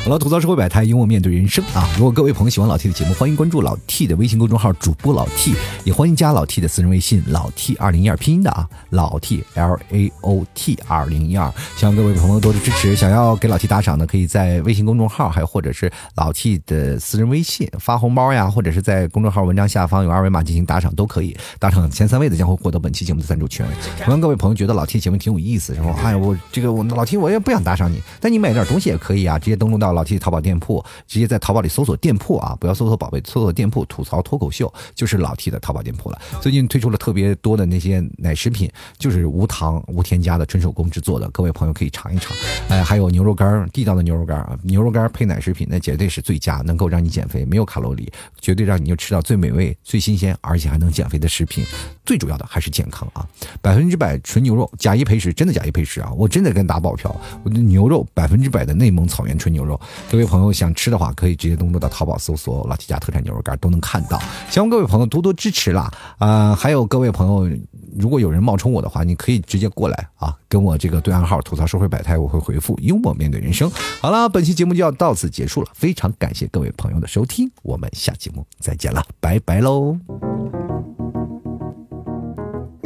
[0.07, 1.85] 好了，吐槽社会百态，幽默面对人生啊！
[1.97, 5.53] 如果各位朋友喜欢老 T 的节目，欢迎关注老 T 的微信公众号主播老 T，
[5.83, 11.53] 也欢迎加老 T 的私人微信老 T 二零一二拼音的啊，老 T L A O T 二零一二。
[11.75, 21.35] 希望各位朋友多多支持，想要给老 T 打赏的，可以在微信公众号，还有或者是老 T 的私人微信发红包呀，或者是在公众号文章下方有二维码进行打赏都可以。
[21.59, 23.67] 打赏前三位的将会获得本期节目的赞助权。
[24.05, 29.96] 同样，各位朋友觉得老 T 节目挺有意思，然后哎，我这个我老 T 我也不想打赏你，但你买点东西也可以啊，直接登录到。
[29.97, 36.21] 老 T 淘宝店铺，直接在淘宝里搜索店铺啊，不要搜索宝贝，搜索店铺吐槽脱口秀就是老 T 的淘宝店铺了。
[36.39, 38.69] 最近推出了特别多的那些奶食品，
[38.99, 42.37] 就是无糖无添加的纯手工制作的，各位朋友可以尝一尝。
[42.69, 51.65] 哎，还有牛肉干，地道的牛肉干啊，牛肉干配奶食品，那绝对是最佳，能够让你减肥，没有卡路里，绝对让你就吃到最美味、最新鲜，而且还能减肥的食品。
[52.05, 53.25] 最主要的还是健康啊，
[53.61, 56.11] 百分之百纯牛肉，假一赔十，真的假一赔十啊！
[56.15, 59.79] 我真的跟打保票，我的牛肉百分之百的内蒙草原纯牛肉。
[60.09, 64.21] 各位朋友想吃的话，可以直接登录到淘宝搜索“老 T 家特产牛肉干”，都能看到。
[64.49, 65.91] 希望各位朋友多多支持啦！
[66.17, 67.57] 啊，还有各位朋友，
[67.97, 73.71] 如果有人冒充我的话，你可以直接过来啊，跟我这个对暗号吐槽社会百态，我会回复幽默面对人生。
[74.01, 79.97] 好了，本期节目就要到此结束了，非常感谢各位朋友的收听，我们下节目再见了，拜拜喽！